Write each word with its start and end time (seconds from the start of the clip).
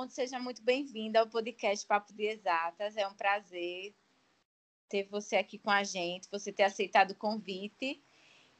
Ponto, 0.00 0.14
seja 0.14 0.38
muito 0.38 0.62
bem-vinda 0.62 1.20
ao 1.20 1.26
podcast 1.26 1.86
Papo 1.86 2.10
de 2.14 2.24
Exatas. 2.24 2.96
É 2.96 3.06
um 3.06 3.12
prazer 3.12 3.92
ter 4.88 5.06
você 5.10 5.36
aqui 5.36 5.58
com 5.58 5.70
a 5.70 5.84
gente, 5.84 6.26
você 6.32 6.50
ter 6.50 6.62
aceitado 6.62 7.10
o 7.10 7.14
convite. 7.14 8.02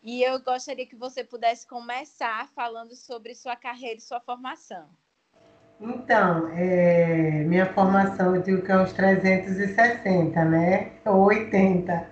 E 0.03 0.23
eu 0.23 0.39
gostaria 0.43 0.85
que 0.85 0.95
você 0.95 1.25
pudesse 1.25 1.67
começar 1.67 2.47
falando 2.55 2.95
sobre 2.95 3.35
sua 3.35 3.57
carreira 3.57 3.97
e 3.97 4.03
sua 4.03 4.21
formação. 4.21 4.91
Então, 5.81 6.49
é, 6.49 7.43
minha 7.45 7.73
formação, 7.73 8.37
eu 8.37 8.43
digo 8.43 8.61
que 8.61 8.71
é 8.71 8.77
uns 8.77 8.93
360, 8.93 10.45
né? 10.45 10.93
Ou 11.07 11.25
80. 11.25 12.11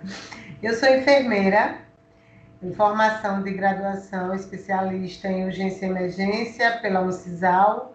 Eu 0.63 0.73
sou 0.73 0.89
enfermeira, 0.89 1.77
em 2.63 2.73
formação 2.73 3.43
de 3.43 3.53
graduação 3.53 4.33
especialista 4.33 5.27
em 5.27 5.45
urgência 5.45 5.85
e 5.85 5.89
emergência 5.89 6.79
pela 6.79 7.01
UNCISAL, 7.01 7.93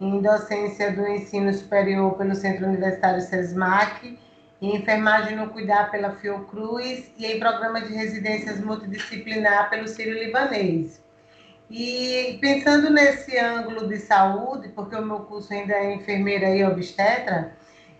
em 0.00 0.20
docência 0.20 0.92
do 0.92 1.06
ensino 1.06 1.52
superior 1.52 2.14
pelo 2.16 2.34
Centro 2.34 2.66
Universitário 2.66 3.20
SESMAC, 3.20 4.18
em 4.60 4.76
enfermagem 4.76 5.36
no 5.36 5.50
cuidar 5.50 5.90
pela 5.90 6.12
Fiocruz 6.16 7.10
e 7.18 7.26
em 7.26 7.38
programa 7.38 7.80
de 7.80 7.92
residências 7.92 8.60
multidisciplinar 8.60 9.70
pelo 9.70 9.86
Sírio 9.86 10.14
Libanês. 10.14 11.02
E 11.70 12.38
pensando 12.40 12.90
nesse 12.90 13.38
ângulo 13.38 13.88
de 13.88 13.98
saúde, 13.98 14.68
porque 14.68 14.96
o 14.96 15.04
meu 15.04 15.20
curso 15.20 15.52
ainda 15.52 15.74
é 15.74 15.94
enfermeira 15.94 16.50
e 16.50 16.64
obstetra, 16.64 17.52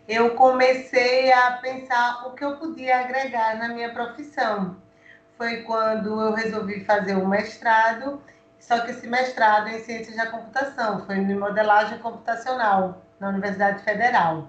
eu 0.06 0.34
comecei 0.34 1.32
a 1.32 1.52
pensar 1.52 2.26
o 2.26 2.32
que 2.32 2.44
eu 2.44 2.56
podia 2.56 3.00
agregar 3.00 3.56
na 3.56 3.68
minha 3.68 3.92
profissão. 3.92 4.76
Foi 5.38 5.62
quando 5.62 6.20
eu 6.20 6.32
resolvi 6.34 6.84
fazer 6.84 7.14
o 7.14 7.26
mestrado, 7.26 8.22
só 8.66 8.80
que 8.80 8.92
esse 8.92 9.06
mestrado 9.06 9.68
em 9.68 9.78
ciências 9.80 10.16
da 10.16 10.26
computação, 10.26 11.04
foi 11.04 11.16
em 11.16 11.34
modelagem 11.34 11.98
computacional, 11.98 13.02
na 13.20 13.28
Universidade 13.28 13.82
Federal. 13.84 14.48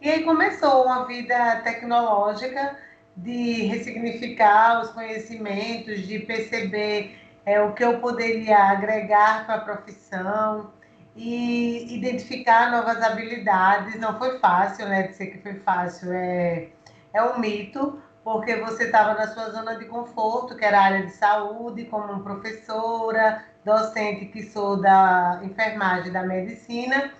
E 0.00 0.10
aí 0.10 0.24
começou 0.24 0.84
uma 0.84 1.06
vida 1.06 1.60
tecnológica 1.62 2.76
de 3.16 3.62
ressignificar 3.66 4.82
os 4.82 4.90
conhecimentos, 4.90 6.00
de 6.08 6.18
perceber 6.18 7.16
é, 7.46 7.60
o 7.60 7.72
que 7.72 7.84
eu 7.84 8.00
poderia 8.00 8.58
agregar 8.58 9.46
para 9.46 9.54
a 9.56 9.60
profissão 9.60 10.72
e 11.14 11.94
identificar 11.94 12.68
novas 12.72 13.00
habilidades. 13.00 13.94
Não 14.00 14.18
foi 14.18 14.40
fácil, 14.40 14.88
né? 14.88 15.04
Dizer 15.06 15.26
que 15.26 15.38
foi 15.38 15.54
fácil 15.60 16.12
é, 16.12 16.68
é 17.14 17.22
um 17.22 17.38
mito, 17.38 18.02
porque 18.24 18.56
você 18.56 18.84
estava 18.84 19.14
na 19.14 19.28
sua 19.28 19.50
zona 19.50 19.76
de 19.76 19.84
conforto, 19.84 20.56
que 20.56 20.64
era 20.64 20.80
a 20.80 20.84
área 20.84 21.06
de 21.06 21.12
saúde, 21.12 21.84
como 21.84 22.24
professora, 22.24 23.51
docente 23.64 24.26
que 24.26 24.42
sou 24.42 24.80
da 24.80 25.40
enfermagem 25.42 26.12
da 26.12 26.22
medicina, 26.22 27.12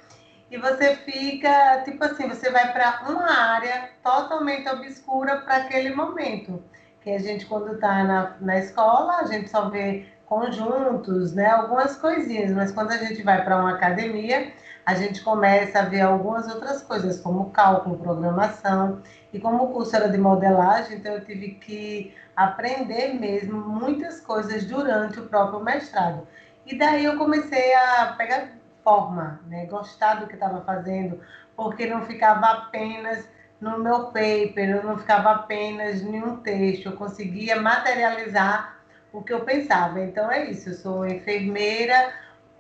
e 0.51 0.59
você 0.59 0.97
fica, 0.97 1.83
tipo 1.83 2.05
assim, 2.05 2.29
você 2.29 2.51
vai 2.51 2.73
para 2.73 3.05
uma 3.09 3.33
área 3.33 3.89
totalmente 4.03 4.69
obscura 4.69 5.39
para 5.39 5.57
aquele 5.57 5.95
momento. 5.95 6.63
Que 7.01 7.11
a 7.11 7.19
gente, 7.19 7.47
quando 7.47 7.75
está 7.75 8.05
na, 8.05 8.37
na 8.39 8.59
escola, 8.59 9.17
a 9.17 9.25
gente 9.25 9.49
só 9.49 9.71
vê 9.71 10.07
conjuntos, 10.27 11.33
né, 11.33 11.47
algumas 11.47 11.97
coisinhas, 11.97 12.53
mas 12.53 12.71
quando 12.71 12.93
a 12.93 12.99
gente 12.99 13.23
vai 13.23 13.45
para 13.45 13.57
uma 13.57 13.73
academia, 13.73 14.53
a 14.85 14.95
gente 14.95 15.23
começa 15.23 15.81
a 15.81 15.85
ver 15.85 16.01
algumas 16.01 16.53
outras 16.53 16.83
coisas, 16.83 17.21
como 17.21 17.51
cálculo, 17.51 17.99
programação, 17.99 19.01
e 19.33 19.39
como 19.39 19.65
o 19.65 19.73
curso 19.73 19.95
era 19.97 20.09
de 20.09 20.19
modelagem, 20.19 20.99
então 20.99 21.15
eu 21.15 21.25
tive 21.25 21.53
que 21.53 22.15
aprender 22.37 23.15
mesmo 23.15 23.61
muitas 23.61 24.21
coisas 24.21 24.65
durante 24.65 25.21
o 25.21 25.29
próprio 25.29 25.61
mestrado. 25.61 26.27
E 26.67 26.77
daí 26.77 27.05
eu 27.05 27.17
comecei 27.17 27.75
a 27.75 28.15
pegar 28.17 28.49
forma, 28.83 29.41
né, 29.47 29.67
gostar 29.67 30.15
do 30.15 30.27
que 30.27 30.35
estava 30.35 30.61
fazendo, 30.63 31.21
porque 31.57 31.87
não 31.87 32.03
ficava 32.03 32.47
apenas 32.47 33.29
no 33.61 33.79
meu 33.79 34.07
paper, 34.07 34.71
eu 34.71 34.83
não 34.83 34.99
ficava 34.99 35.31
apenas 35.31 36.03
em 36.03 36.21
um 36.21 36.39
texto, 36.39 36.87
eu 36.87 36.97
conseguia 36.97 37.61
materializar 37.61 38.77
o 39.13 39.23
que 39.23 39.33
eu 39.33 39.45
pensava. 39.45 40.01
Então 40.01 40.31
é 40.31 40.51
isso, 40.51 40.71
eu 40.71 40.75
sou 40.75 41.07
enfermeira 41.07 42.13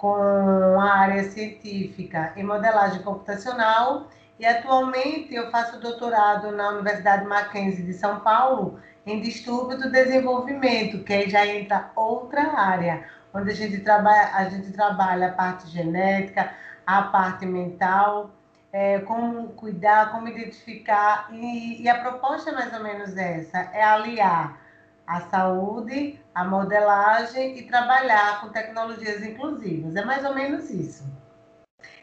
com 0.02 0.80
a 0.80 0.94
área 0.94 1.30
científica 1.30 2.32
em 2.36 2.42
modelagem 2.42 3.00
computacional. 3.02 4.08
E 4.36 4.44
atualmente 4.44 5.32
eu 5.32 5.48
faço 5.52 5.78
doutorado 5.80 6.50
na 6.50 6.70
Universidade 6.70 7.24
Mackenzie 7.24 7.84
de 7.84 7.92
São 7.92 8.18
Paulo 8.18 8.80
em 9.06 9.20
distúrbio 9.20 9.78
do 9.78 9.92
desenvolvimento, 9.92 11.04
que 11.04 11.12
aí 11.12 11.30
já 11.30 11.46
entra 11.46 11.92
outra 11.94 12.52
área, 12.58 13.04
onde 13.32 13.52
a 13.52 13.54
gente 13.54 13.78
trabalha, 13.78 14.30
a 14.34 14.44
gente 14.48 14.72
trabalha 14.72 15.28
a 15.28 15.32
parte 15.32 15.68
genética, 15.68 16.52
a 16.84 17.02
parte 17.02 17.46
mental, 17.46 18.32
é, 18.72 18.98
como 19.00 19.50
cuidar, 19.50 20.10
como 20.10 20.26
identificar, 20.26 21.28
e, 21.30 21.80
e 21.80 21.88
a 21.88 22.00
proposta 22.00 22.50
é 22.50 22.54
mais 22.54 22.72
ou 22.72 22.82
menos 22.82 23.16
essa, 23.16 23.70
é 23.72 23.84
aliar 23.84 24.61
a 25.06 25.20
saúde, 25.22 26.20
a 26.34 26.44
modelagem 26.44 27.58
e 27.58 27.62
trabalhar 27.62 28.40
com 28.40 28.48
tecnologias 28.48 29.22
inclusivas. 29.22 29.96
É 29.96 30.04
mais 30.04 30.24
ou 30.24 30.34
menos 30.34 30.70
isso. 30.70 31.04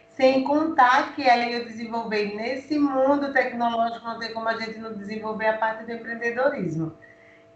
Sem 0.10 0.44
contar 0.44 1.16
que 1.16 1.30
aí 1.30 1.54
eu 1.54 1.66
desenvolvi 1.66 2.36
nesse 2.36 2.78
mundo 2.78 3.32
tecnológico, 3.32 4.06
não 4.06 4.20
tem 4.20 4.34
como 4.34 4.50
a 4.50 4.60
gente 4.60 4.78
não 4.78 4.94
desenvolver 4.94 5.48
a 5.48 5.58
parte 5.58 5.86
do 5.86 5.94
empreendedorismo. 5.94 6.94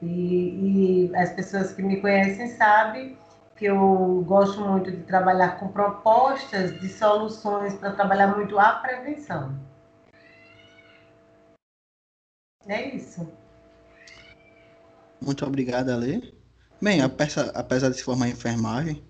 E, 0.01 1.09
e 1.09 1.15
as 1.15 1.33
pessoas 1.33 1.73
que 1.73 1.81
me 1.81 1.99
conhecem 1.99 2.47
sabem 2.49 3.17
que 3.55 3.65
eu 3.65 4.23
gosto 4.25 4.61
muito 4.61 4.91
de 4.91 5.03
trabalhar 5.03 5.59
com 5.59 5.67
propostas 5.69 6.79
de 6.79 6.89
soluções 6.89 7.73
para 7.75 7.91
trabalhar 7.91 8.27
muito 8.27 8.57
a 8.57 8.73
prevenção. 8.73 9.57
É 12.67 12.95
isso. 12.95 13.42
Muito 15.23 15.45
obrigado, 15.45 15.89
Ale. 15.89 16.33
Bem, 16.81 17.01
apesar, 17.01 17.49
apesar 17.55 17.89
de 17.89 17.95
se 17.97 18.03
formar 18.03 18.27
em 18.27 18.31
enfermagem, 18.31 19.01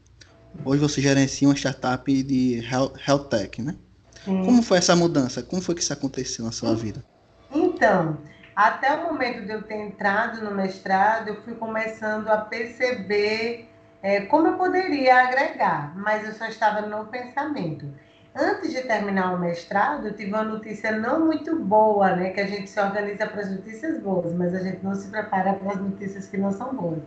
hoje 0.64 0.80
você 0.80 1.02
gerencia 1.02 1.48
uma 1.48 1.56
startup 1.56 2.24
de 2.24 2.60
health, 2.60 2.94
health 3.08 3.30
tech, 3.30 3.62
né? 3.62 3.76
Sim. 4.24 4.46
Como 4.46 4.62
foi 4.62 4.78
essa 4.78 4.96
mudança? 4.96 5.42
Como 5.42 5.62
foi 5.62 5.74
que 5.74 5.82
isso 5.82 5.92
aconteceu 5.92 6.46
na 6.46 6.52
sua 6.52 6.76
vida? 6.76 7.04
Então, 7.52 8.18
até 8.56 8.94
o 8.94 9.12
momento 9.12 9.46
de 9.46 9.52
eu 9.52 9.64
ter 9.64 9.76
entrado 9.76 10.44
no 10.44 10.52
mestrado, 10.52 11.30
eu 11.30 11.42
fui 11.42 11.56
começando 11.56 12.28
a 12.30 12.38
perceber 12.38 13.68
é, 14.04 14.22
como 14.22 14.48
eu 14.48 14.58
poderia 14.58 15.24
agregar, 15.24 15.98
mas 15.98 16.28
eu 16.28 16.34
só 16.34 16.46
estava 16.46 16.82
no 16.82 17.06
pensamento. 17.06 17.88
Antes 18.36 18.72
de 18.72 18.82
terminar 18.82 19.36
o 19.36 19.40
mestrado, 19.40 20.08
eu 20.08 20.16
tive 20.16 20.32
uma 20.32 20.44
notícia 20.44 20.92
não 20.92 21.24
muito 21.24 21.56
boa, 21.56 22.16
né? 22.16 22.32
Que 22.32 22.42
a 22.42 22.48
gente 22.48 22.68
se 22.68 22.80
organiza 22.80 23.28
para 23.28 23.42
as 23.42 23.52
notícias 23.52 24.00
boas, 24.00 24.34
mas 24.34 24.56
a 24.56 24.60
gente 24.60 24.84
não 24.84 24.96
se 24.96 25.08
prepara 25.10 25.54
para 25.54 25.74
as 25.74 25.78
notícias 25.78 26.28
que 26.28 26.38
não 26.38 26.52
são 26.52 26.74
boas. 26.74 27.04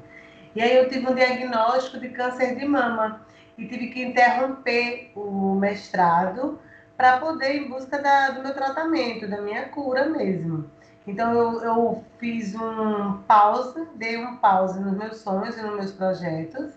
E 0.54 0.62
aí 0.62 0.76
eu 0.76 0.88
tive 0.88 1.04
um 1.10 1.14
diagnóstico 1.14 1.98
de 1.98 2.10
câncer 2.10 2.54
de 2.54 2.64
mama 2.64 3.26
e 3.59 3.66
tive 3.66 3.88
que 3.88 4.04
interromper 4.04 5.10
o 5.16 5.56
mestrado 5.56 6.60
para 6.97 7.19
poder 7.19 7.56
ir 7.56 7.66
em 7.66 7.69
busca 7.69 7.98
da, 8.00 8.31
do 8.31 8.43
meu 8.43 8.54
tratamento, 8.54 9.28
da 9.28 9.41
minha 9.41 9.69
cura 9.69 10.08
mesmo. 10.08 10.70
Então 11.06 11.32
eu, 11.32 11.60
eu 11.62 12.04
fiz 12.19 12.54
um 12.54 13.19
pausa, 13.26 13.88
dei 13.97 14.16
um 14.16 14.37
pause 14.37 14.78
nos 14.78 14.97
meus 14.97 15.16
sonhos 15.19 15.58
e 15.58 15.62
nos 15.62 15.75
meus 15.75 15.93
projetos 15.93 16.72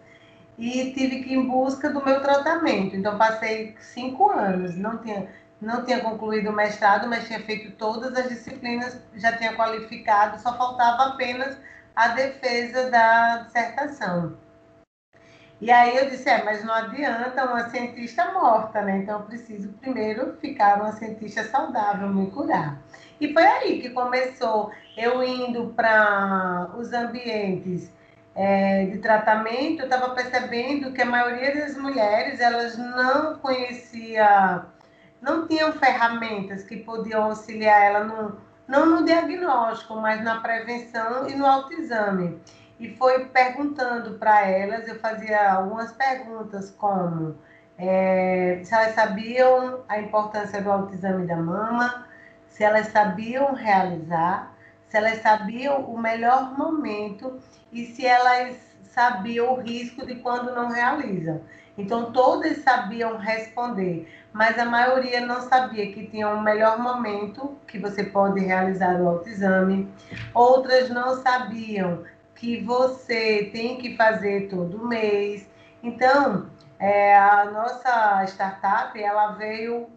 e 0.59 0.91
tive 0.91 1.23
que 1.23 1.29
ir 1.29 1.37
em 1.37 1.47
busca 1.47 1.89
do 1.89 2.03
meu 2.03 2.21
tratamento. 2.21 2.95
Então, 2.95 3.17
passei 3.17 3.75
cinco 3.79 4.29
anos, 4.29 4.75
não 4.75 4.97
tinha, 4.97 5.27
não 5.61 5.85
tinha 5.85 6.01
concluído 6.01 6.49
o 6.49 6.53
mestrado, 6.53 7.07
mas 7.07 7.25
tinha 7.25 7.39
feito 7.39 7.71
todas 7.77 8.13
as 8.13 8.27
disciplinas, 8.27 9.01
já 9.15 9.37
tinha 9.37 9.55
qualificado, 9.55 10.37
só 10.41 10.57
faltava 10.57 11.13
apenas 11.13 11.57
a 11.95 12.09
defesa 12.09 12.91
da 12.91 13.37
dissertação. 13.37 14.37
E 15.61 15.71
aí 15.71 15.97
eu 15.97 16.09
disse, 16.09 16.29
é, 16.29 16.43
mas 16.43 16.63
não 16.63 16.73
adianta 16.73 17.45
uma 17.45 17.69
cientista 17.69 18.31
morta, 18.31 18.81
né? 18.81 18.99
Então 18.99 19.19
eu 19.19 19.25
preciso 19.25 19.69
primeiro 19.73 20.37
ficar 20.39 20.81
uma 20.81 20.93
cientista 20.93 21.43
saudável, 21.45 22.07
me 22.09 22.31
curar. 22.31 22.81
E 23.19 23.33
foi 23.33 23.45
aí 23.45 23.81
que 23.81 23.89
começou 23.89 24.71
eu 24.95 25.21
indo 25.21 25.73
para 25.75 26.69
os 26.77 26.93
ambientes 26.93 27.91
é, 28.39 28.85
de 28.85 28.99
tratamento, 28.99 29.81
eu 29.81 29.83
estava 29.83 30.15
percebendo 30.15 30.93
que 30.93 31.01
a 31.01 31.05
maioria 31.05 31.53
das 31.53 31.75
mulheres 31.75 32.39
elas 32.39 32.77
não 32.77 33.37
conhecia, 33.39 34.63
não 35.21 35.45
tinham 35.45 35.73
ferramentas 35.73 36.63
que 36.63 36.77
podiam 36.77 37.25
auxiliar 37.25 37.81
ela 37.83 38.03
no, 38.05 38.37
não 38.65 38.85
no 38.85 39.05
diagnóstico, 39.05 39.93
mas 39.97 40.23
na 40.23 40.39
prevenção 40.39 41.27
e 41.27 41.35
no 41.35 41.45
autoexame. 41.45 42.39
E 42.79 42.95
foi 42.95 43.25
perguntando 43.25 44.17
para 44.17 44.47
elas, 44.47 44.87
eu 44.87 44.97
fazia 45.01 45.55
algumas 45.55 45.91
perguntas 45.91 46.71
como 46.77 47.35
é, 47.77 48.61
se 48.63 48.73
elas 48.73 48.95
sabiam 48.95 49.83
a 49.89 49.99
importância 49.99 50.61
do 50.61 50.71
autoexame 50.71 51.27
da 51.27 51.35
mama, 51.35 52.07
se 52.47 52.63
elas 52.63 52.87
sabiam 52.87 53.53
realizar, 53.53 54.53
se 54.89 54.97
elas 54.97 55.21
sabiam 55.21 55.81
o 55.85 55.97
melhor 55.97 56.57
momento 56.57 57.39
e 57.71 57.85
se 57.85 58.05
elas 58.05 58.57
sabiam 58.83 59.53
o 59.53 59.61
risco 59.61 60.05
de 60.05 60.15
quando 60.15 60.53
não 60.53 60.69
realizam. 60.69 61.41
Então, 61.77 62.11
todas 62.11 62.57
sabiam 62.57 63.17
responder, 63.17 64.11
mas 64.33 64.59
a 64.59 64.65
maioria 64.65 65.21
não 65.21 65.41
sabia 65.41 65.93
que 65.93 66.07
tinha 66.07 66.27
um 66.27 66.41
melhor 66.41 66.77
momento 66.79 67.57
que 67.65 67.79
você 67.79 68.03
pode 68.03 68.41
realizar 68.41 68.99
o 68.99 69.07
autoexame. 69.07 69.89
Outras 70.33 70.89
não 70.89 71.21
sabiam 71.21 72.03
que 72.35 72.61
você 72.61 73.49
tem 73.53 73.77
que 73.77 73.95
fazer 73.95 74.49
todo 74.49 74.85
mês. 74.85 75.47
Então, 75.81 76.49
é, 76.79 77.15
a 77.15 77.45
nossa 77.45 78.25
startup, 78.25 79.01
ela 79.01 79.33
veio 79.33 79.87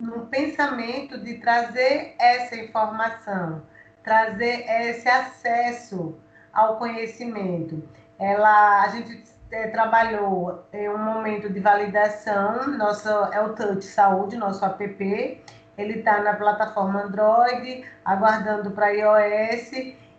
no 0.00 0.26
pensamento 0.26 1.18
de 1.18 1.34
trazer 1.34 2.14
essa 2.18 2.56
informação, 2.56 3.62
trazer 4.08 4.64
esse 4.66 5.06
acesso 5.06 6.18
ao 6.50 6.78
conhecimento. 6.78 7.86
Ela, 8.18 8.82
a 8.84 8.88
gente 8.88 9.22
é, 9.50 9.68
trabalhou 9.68 10.64
em 10.72 10.88
um 10.88 10.96
momento 10.96 11.52
de 11.52 11.60
validação, 11.60 12.66
nosso 12.78 13.06
é 13.06 13.40
o 13.42 13.54
Touch 13.54 13.84
Saúde, 13.84 14.38
nosso 14.38 14.64
app. 14.64 15.44
Ele 15.76 15.98
está 15.98 16.22
na 16.22 16.34
plataforma 16.34 17.02
Android, 17.02 17.84
aguardando 18.02 18.70
para 18.70 18.88
iOS 18.88 19.72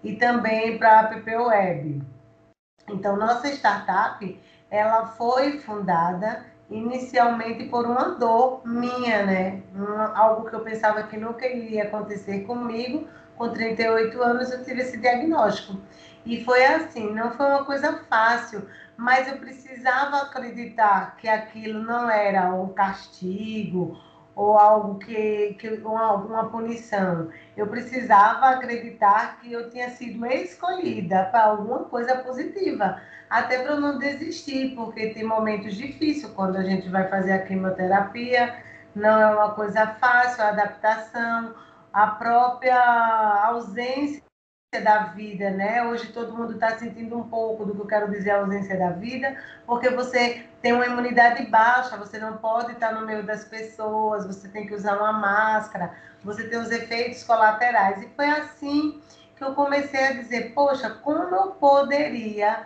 e 0.03 0.15
também 0.17 0.77
para 0.77 0.99
app 0.99 1.35
web. 1.35 2.03
Então, 2.87 3.17
nossa 3.17 3.47
startup, 3.47 4.39
ela 4.69 5.07
foi 5.07 5.59
fundada 5.59 6.45
inicialmente 6.69 7.65
por 7.65 7.87
uma 7.87 8.09
dor 8.09 8.61
minha, 8.63 9.25
né? 9.25 9.61
Uma, 9.73 10.15
algo 10.15 10.47
que 10.47 10.55
eu 10.55 10.59
pensava 10.59 11.01
que 11.03 11.17
nunca 11.17 11.47
iria 11.47 11.85
acontecer 11.85 12.41
comigo. 12.41 13.07
Com 13.39 13.53
38 13.53 14.21
anos 14.21 14.51
eu 14.51 14.65
tive 14.65 14.81
esse 14.81 14.97
diagnóstico. 14.97 15.79
E 16.25 16.43
foi 16.43 16.65
assim, 16.65 17.09
não 17.13 17.31
foi 17.31 17.45
uma 17.45 17.63
coisa 17.63 18.03
fácil, 18.09 18.67
mas 18.97 19.29
eu 19.29 19.37
precisava 19.37 20.23
acreditar 20.23 21.15
que 21.15 21.25
aquilo 21.25 21.81
não 21.81 22.09
era 22.09 22.53
um 22.53 22.67
castigo 22.73 23.97
ou 24.35 24.57
algo 24.57 24.99
que, 24.99 25.55
que 25.57 25.69
uma, 25.69 26.15
uma 26.15 26.49
punição. 26.49 27.29
Eu 27.55 27.67
precisava 27.67 28.49
acreditar 28.49 29.39
que 29.39 29.53
eu 29.53 29.69
tinha 29.69 29.89
sido 29.91 30.25
escolhida 30.25 31.23
para 31.31 31.45
alguma 31.45 31.85
coisa 31.85 32.17
positiva 32.17 33.01
até 33.29 33.63
para 33.63 33.79
não 33.79 33.97
desistir, 33.97 34.75
porque 34.75 35.13
tem 35.13 35.23
momentos 35.23 35.75
difíceis 35.75 36.29
quando 36.33 36.57
a 36.57 36.63
gente 36.63 36.89
vai 36.89 37.07
fazer 37.07 37.31
a 37.31 37.45
quimioterapia, 37.45 38.53
não 38.93 39.17
é 39.21 39.33
uma 39.33 39.51
coisa 39.51 39.87
fácil, 39.87 40.43
a 40.43 40.49
adaptação, 40.49 41.53
a 41.93 42.07
própria 42.07 42.77
ausência 43.47 44.23
da 44.83 45.05
vida, 45.05 45.49
né? 45.49 45.83
Hoje 45.87 46.11
todo 46.13 46.35
mundo 46.35 46.53
está 46.53 46.77
sentindo 46.77 47.17
um 47.17 47.27
pouco 47.27 47.65
do 47.65 47.73
que 47.73 47.81
eu 47.81 47.87
quero 47.87 48.11
dizer 48.11 48.31
a 48.31 48.39
ausência 48.41 48.77
da 48.77 48.91
vida, 48.91 49.35
porque 49.65 49.89
você 49.89 50.45
tem 50.61 50.73
uma 50.73 50.85
imunidade 50.85 51.43
baixa, 51.47 51.97
você 51.97 52.19
não 52.19 52.37
pode 52.37 52.73
estar 52.73 52.93
no 52.93 53.05
meio 53.05 53.23
das 53.23 53.45
pessoas, 53.45 54.27
você 54.27 54.47
tem 54.47 54.67
que 54.67 54.75
usar 54.75 54.97
uma 54.97 55.13
máscara, 55.13 55.95
você 56.23 56.47
tem 56.47 56.59
os 56.59 56.69
efeitos 56.69 57.23
colaterais. 57.23 58.01
E 58.03 58.09
foi 58.15 58.27
assim 58.27 59.01
que 59.35 59.43
eu 59.43 59.55
comecei 59.55 60.03
a 60.03 60.13
dizer, 60.13 60.53
poxa, 60.53 60.89
como 60.89 61.35
eu 61.35 61.51
poderia 61.51 62.65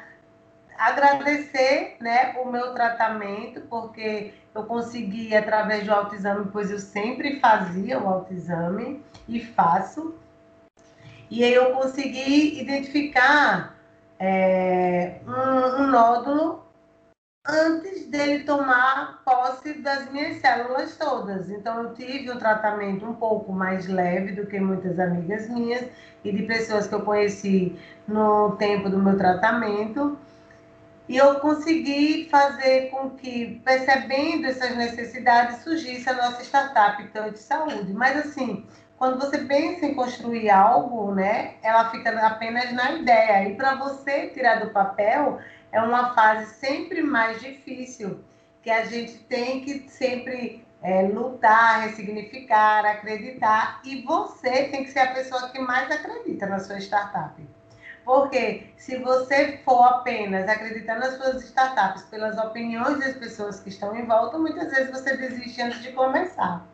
agradecer 0.78 1.98
né, 2.00 2.36
o 2.42 2.50
meu 2.50 2.74
tratamento, 2.74 3.62
porque 3.62 4.34
eu 4.54 4.64
consegui 4.64 5.36
através 5.36 5.86
do 5.86 5.94
autoexame, 5.94 6.50
pois 6.52 6.72
eu 6.72 6.80
sempre 6.80 7.40
fazia 7.40 8.00
o 8.00 8.08
autoexame 8.08 9.04
e 9.28 9.40
faço. 9.40 10.16
E 11.30 11.44
aí 11.44 11.54
eu 11.54 11.72
consegui 11.72 12.62
identificar 12.62 13.76
é, 14.20 15.20
um, 15.28 15.84
um 15.84 15.88
nódulo 15.88 16.64
antes 17.46 18.08
dele 18.08 18.46
tomar 18.46 19.22
posse 19.26 19.74
das 19.74 20.10
minhas 20.12 20.38
células 20.38 20.96
todas. 20.96 21.50
Então, 21.50 21.84
eu 21.84 21.94
tive 21.94 22.32
um 22.32 22.38
tratamento 22.38 23.06
um 23.06 23.14
pouco 23.14 23.52
mais 23.52 23.88
leve 23.88 24.32
do 24.32 24.46
que 24.48 24.60
muitas 24.60 24.98
amigas 24.98 25.50
minhas 25.50 25.86
e 26.24 26.32
de 26.32 26.44
pessoas 26.44 26.88
que 26.88 26.96
eu 26.96 27.02
conheci 27.02 27.78
no 28.08 28.56
tempo 28.56 28.90
do 28.90 28.98
meu 28.98 29.18
tratamento. 29.18 30.18
E 31.08 31.18
eu 31.18 31.36
consegui 31.42 32.30
fazer 32.30 32.90
com 32.90 33.10
que, 33.12 33.62
percebendo 33.66 34.48
essas 34.48 34.76
necessidades, 34.76 35.62
surgisse 35.62 36.10
a 36.10 36.14
nossa 36.14 36.42
startup 36.44 37.06
Tanto 37.10 37.32
de 37.32 37.40
Saúde. 37.40 37.92
Mas, 37.94 38.18
assim, 38.18 38.66
quando 38.98 39.20
você 39.20 39.40
pensa 39.40 39.86
em 39.86 39.96
construir 39.96 40.50
algo, 40.50 41.14
né, 41.14 41.56
ela 41.62 41.90
fica 41.92 42.10
apenas 42.26 42.72
na 42.72 42.94
ideia. 42.94 43.50
E 43.50 43.56
para 43.56 43.76
você 43.76 44.28
tirar 44.28 44.62
do 44.64 44.72
papel, 44.72 45.40
é 45.74 45.82
uma 45.82 46.14
fase 46.14 46.54
sempre 46.54 47.02
mais 47.02 47.42
difícil, 47.42 48.24
que 48.62 48.70
a 48.70 48.86
gente 48.86 49.18
tem 49.26 49.60
que 49.60 49.90
sempre 49.90 50.66
é, 50.82 51.02
lutar, 51.02 51.82
ressignificar, 51.82 52.86
acreditar. 52.86 53.82
E 53.84 54.04
você 54.04 54.70
tem 54.70 54.86
que 54.86 54.92
ser 54.92 55.00
a 55.00 55.14
pessoa 55.14 55.50
que 55.50 55.60
mais 55.60 55.92
acredita 55.92 56.46
na 56.46 56.60
sua 56.60 56.78
startup. 56.80 57.42
Porque 58.06 58.68
se 58.76 58.98
você 58.98 59.60
for 59.64 59.82
apenas 59.84 60.48
acreditar 60.50 61.00
nas 61.00 61.16
suas 61.16 61.44
startups 61.44 62.04
pelas 62.04 62.38
opiniões 62.38 63.00
das 63.00 63.16
pessoas 63.16 63.60
que 63.62 63.70
estão 63.70 63.96
em 63.96 64.06
volta, 64.06 64.38
muitas 64.38 64.70
vezes 64.72 64.92
você 64.92 65.16
desiste 65.16 65.62
antes 65.62 65.82
de 65.82 65.92
começar. 65.94 66.66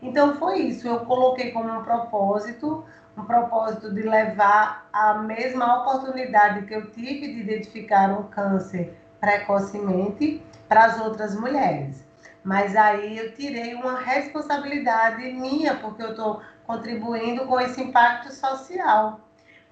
Então 0.00 0.36
foi 0.36 0.60
isso, 0.60 0.88
eu 0.88 1.00
coloquei 1.00 1.52
como 1.52 1.72
um 1.72 1.84
propósito, 1.84 2.84
um 3.16 3.24
propósito 3.24 3.92
de 3.92 4.02
levar 4.02 4.88
a 4.92 5.14
mesma 5.14 5.80
oportunidade 5.80 6.66
que 6.66 6.74
eu 6.74 6.90
tive 6.90 7.34
de 7.34 7.40
identificar 7.40 8.10
um 8.10 8.24
câncer 8.24 8.96
precocemente 9.20 10.42
para 10.68 10.86
as 10.86 11.00
outras 11.00 11.38
mulheres. 11.38 12.02
Mas 12.42 12.74
aí 12.74 13.18
eu 13.18 13.34
tirei 13.34 13.74
uma 13.74 14.00
responsabilidade 14.00 15.22
minha, 15.32 15.76
porque 15.76 16.02
eu 16.02 16.10
estou 16.10 16.40
contribuindo 16.66 17.46
com 17.46 17.60
esse 17.60 17.80
impacto 17.80 18.32
social 18.32 19.20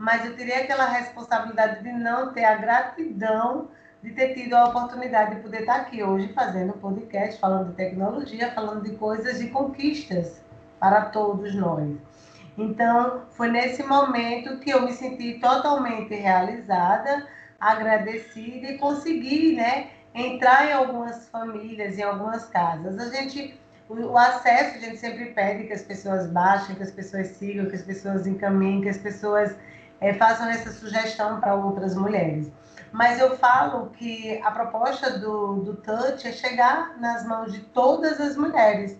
mas 0.00 0.24
eu 0.24 0.34
teria 0.34 0.60
aquela 0.60 0.86
responsabilidade 0.86 1.82
de 1.84 1.92
não 1.92 2.32
ter 2.32 2.46
a 2.46 2.54
gratidão 2.54 3.68
de 4.02 4.12
ter 4.12 4.32
tido 4.32 4.54
a 4.54 4.64
oportunidade 4.64 5.34
de 5.34 5.42
poder 5.42 5.60
estar 5.60 5.76
aqui 5.76 6.02
hoje 6.02 6.32
fazendo 6.32 6.72
podcast, 6.72 7.38
falando 7.38 7.68
de 7.68 7.74
tecnologia, 7.74 8.50
falando 8.52 8.82
de 8.82 8.96
coisas 8.96 9.42
e 9.42 9.48
conquistas 9.48 10.40
para 10.78 11.02
todos 11.02 11.54
nós. 11.54 11.98
Então, 12.56 13.24
foi 13.32 13.50
nesse 13.50 13.82
momento 13.82 14.58
que 14.60 14.70
eu 14.70 14.80
me 14.86 14.92
senti 14.94 15.38
totalmente 15.38 16.14
realizada, 16.14 17.28
agradecida 17.60 18.68
e 18.68 18.78
consegui, 18.78 19.54
né, 19.54 19.90
entrar 20.14 20.66
em 20.66 20.72
algumas 20.72 21.28
famílias, 21.28 21.98
em 21.98 22.02
algumas 22.02 22.46
casas. 22.46 22.98
A 22.98 23.14
gente 23.14 23.60
o, 23.86 24.16
acesso 24.16 24.76
a 24.76 24.78
gente 24.78 24.98
sempre 24.98 25.26
pede 25.26 25.64
que 25.64 25.72
as 25.72 25.82
pessoas 25.82 26.28
baixem, 26.28 26.76
que 26.76 26.82
as 26.82 26.92
pessoas 26.92 27.26
sigam, 27.26 27.66
que 27.66 27.74
as 27.74 27.82
pessoas 27.82 28.26
encaminhem, 28.26 28.80
que 28.82 28.88
as 28.88 28.98
pessoas 28.98 29.56
é, 30.00 30.14
façam 30.14 30.48
essa 30.48 30.70
sugestão 30.72 31.40
para 31.40 31.54
outras 31.54 31.94
mulheres. 31.94 32.50
Mas 32.92 33.20
eu 33.20 33.36
falo 33.38 33.90
que 33.90 34.40
a 34.42 34.50
proposta 34.50 35.18
do, 35.18 35.62
do 35.62 35.76
Touch 35.76 36.26
é 36.26 36.32
chegar 36.32 36.98
nas 36.98 37.24
mãos 37.24 37.52
de 37.52 37.60
todas 37.60 38.20
as 38.20 38.36
mulheres. 38.36 38.96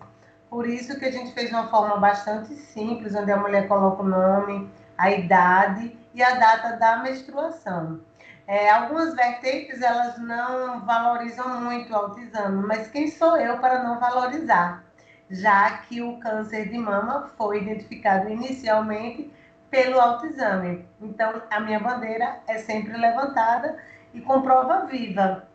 Por 0.49 0.67
isso 0.67 0.97
que 0.97 1.05
a 1.05 1.11
gente 1.11 1.33
fez 1.33 1.49
uma 1.49 1.67
forma 1.67 1.97
bastante 1.97 2.53
simples, 2.55 3.15
onde 3.15 3.31
a 3.31 3.37
mulher 3.37 3.67
coloca 3.67 4.03
o 4.03 4.07
nome, 4.07 4.69
a 4.97 5.11
idade 5.11 5.97
e 6.13 6.23
a 6.23 6.35
data 6.35 6.77
da 6.77 6.97
menstruação. 6.97 7.99
É, 8.47 8.69
algumas 8.69 9.13
vertentes 9.15 9.81
elas 9.81 10.17
não 10.17 10.85
valorizam 10.85 11.61
muito 11.61 11.91
o 11.91 11.95
autoexame, 11.95 12.65
mas 12.65 12.89
quem 12.89 13.09
sou 13.09 13.37
eu 13.37 13.57
para 13.59 13.83
não 13.83 13.99
valorizar? 13.99 14.83
Já 15.29 15.77
que 15.77 16.01
o 16.01 16.17
câncer 16.17 16.67
de 16.67 16.77
mama 16.77 17.31
foi 17.37 17.61
identificado 17.61 18.29
inicialmente 18.29 19.31
pelo 19.71 19.99
autoexame. 19.99 20.85
Então, 21.01 21.41
a 21.49 21.59
minha 21.61 21.79
bandeira 21.79 22.39
é 22.47 22.57
sempre 22.57 22.95
levantada 22.95 23.77
e 24.13 24.19
com 24.21 24.41
prova 24.41 24.85
viva. 24.85 25.47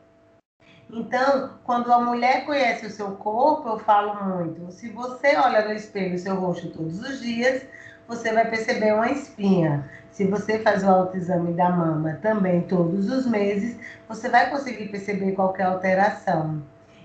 Então, 0.90 1.50
quando 1.62 1.92
a 1.92 2.00
mulher 2.00 2.46
conhece 2.46 2.86
o 2.86 2.90
seu 2.90 3.12
corpo, 3.16 3.68
eu 3.68 3.78
falo 3.78 4.24
muito. 4.24 4.72
Se 4.72 4.88
você 4.88 5.36
olha 5.36 5.66
no 5.68 5.74
espelho 5.74 6.18
seu 6.18 6.36
rosto 6.36 6.70
todos 6.70 7.00
os 7.00 7.20
dias, 7.20 7.66
você 8.08 8.32
vai 8.32 8.48
perceber 8.48 8.94
uma 8.94 9.10
espinha. 9.10 9.88
Se 10.10 10.26
você 10.26 10.60
faz 10.60 10.82
o 10.82 10.88
autoexame 10.88 11.52
da 11.52 11.68
mama 11.68 12.18
também 12.22 12.62
todos 12.62 13.10
os 13.10 13.26
meses, 13.26 13.78
você 14.08 14.30
vai 14.30 14.48
conseguir 14.48 14.88
perceber 14.88 15.32
qualquer 15.32 15.64
alteração. 15.64 16.62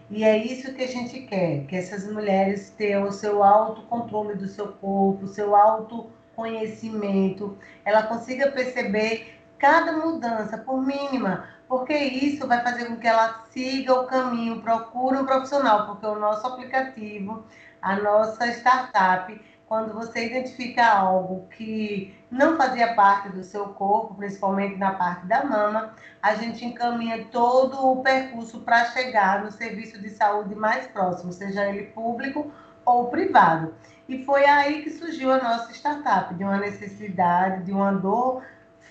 E 0.10 0.24
é 0.24 0.38
isso 0.38 0.74
que 0.74 0.84
a 0.84 0.88
gente 0.88 1.22
quer, 1.22 1.66
que 1.66 1.76
essas 1.76 2.10
mulheres 2.10 2.70
tenham 2.78 3.04
o 3.04 3.12
seu 3.12 3.44
autocontrole 3.44 4.36
do 4.36 4.48
seu 4.48 4.68
corpo, 4.74 5.26
o 5.26 5.28
seu 5.28 5.56
auto 5.56 6.10
conhecimento, 6.36 7.58
ela 7.86 8.04
consiga 8.04 8.52
perceber 8.52 9.40
cada 9.58 9.92
mudança, 9.92 10.58
por 10.58 10.82
mínima, 10.82 11.46
porque 11.68 11.94
isso 11.94 12.48
vai 12.48 12.62
fazer 12.64 12.86
com 12.86 12.98
que 12.98 13.08
ela 13.08 13.44
siga 13.52 13.94
o 13.94 14.08
caminho, 14.08 14.62
procure 14.62 15.18
um 15.18 15.26
profissional, 15.26 15.86
porque 15.86 16.06
o 16.06 16.20
nosso 16.20 16.46
aplicativo, 16.48 17.46
a 17.82 17.96
nossa 17.96 18.48
startup, 18.48 19.40
quando 19.72 19.94
você 19.94 20.26
identifica 20.26 20.86
algo 20.86 21.48
que 21.56 22.14
não 22.30 22.58
fazia 22.58 22.94
parte 22.94 23.30
do 23.30 23.42
seu 23.42 23.70
corpo, 23.70 24.16
principalmente 24.16 24.76
na 24.76 24.96
parte 24.96 25.26
da 25.28 25.46
mama, 25.46 25.94
a 26.22 26.36
gente 26.36 26.66
encaminha 26.66 27.26
todo 27.32 27.92
o 27.92 28.04
percurso 28.04 28.60
para 28.60 28.86
chegar 28.88 29.44
no 29.44 29.50
serviço 29.50 29.98
de 29.98 30.10
saúde 30.10 30.54
mais 30.56 30.88
próximo, 30.88 31.32
seja 31.32 31.70
ele 31.70 31.84
público 31.84 32.52
ou 32.84 33.08
privado. 33.08 33.74
E 34.12 34.26
foi 34.26 34.44
aí 34.46 34.82
que 34.82 34.90
surgiu 34.90 35.32
a 35.32 35.42
nossa 35.42 35.72
startup, 35.72 36.36
de 36.36 36.44
uma 36.44 36.58
necessidade, 36.58 37.64
de 37.64 37.72
uma 37.72 37.94
dor 37.94 38.44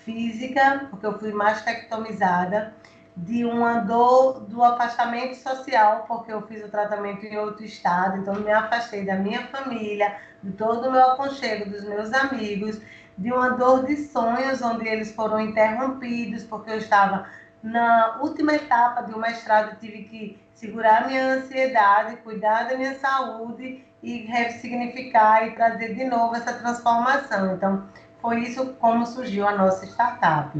física, 0.03 0.87
porque 0.89 1.05
eu 1.05 1.19
fui 1.19 1.31
mastectomizada, 1.31 2.73
de 3.15 3.45
uma 3.45 3.81
dor 3.81 4.39
do 4.39 4.63
afastamento 4.63 5.35
social, 5.35 6.05
porque 6.07 6.33
eu 6.33 6.41
fiz 6.47 6.65
o 6.65 6.69
tratamento 6.69 7.23
em 7.23 7.37
outro 7.37 7.63
estado, 7.63 8.17
então 8.17 8.33
me 8.33 8.51
afastei 8.51 9.05
da 9.05 9.13
minha 9.13 9.45
família, 9.45 10.15
de 10.41 10.53
todo 10.53 10.87
o 10.87 10.91
meu 10.91 11.11
aconchego, 11.11 11.69
dos 11.69 11.83
meus 11.83 12.11
amigos, 12.13 12.81
de 13.15 13.31
uma 13.31 13.51
dor 13.51 13.85
de 13.85 13.97
sonhos, 13.97 14.59
onde 14.63 14.87
eles 14.87 15.13
foram 15.13 15.39
interrompidos, 15.39 16.43
porque 16.45 16.71
eu 16.71 16.79
estava 16.79 17.27
na 17.61 18.17
última 18.21 18.55
etapa 18.55 19.03
do 19.03 19.19
mestrado, 19.19 19.79
tive 19.79 20.01
que 20.01 20.39
segurar 20.55 21.05
minha 21.05 21.35
ansiedade, 21.35 22.17
cuidar 22.23 22.67
da 22.67 22.75
minha 22.75 22.95
saúde 22.95 23.85
e 24.03 24.25
ressignificar 24.25 25.47
e 25.47 25.51
trazer 25.51 25.93
de 25.93 26.05
novo 26.05 26.35
essa 26.35 26.53
transformação. 26.53 27.53
Então, 27.53 27.85
foi 28.21 28.41
isso 28.41 28.73
como 28.79 29.05
surgiu 29.05 29.47
a 29.47 29.55
nossa 29.55 29.85
startup. 29.85 30.59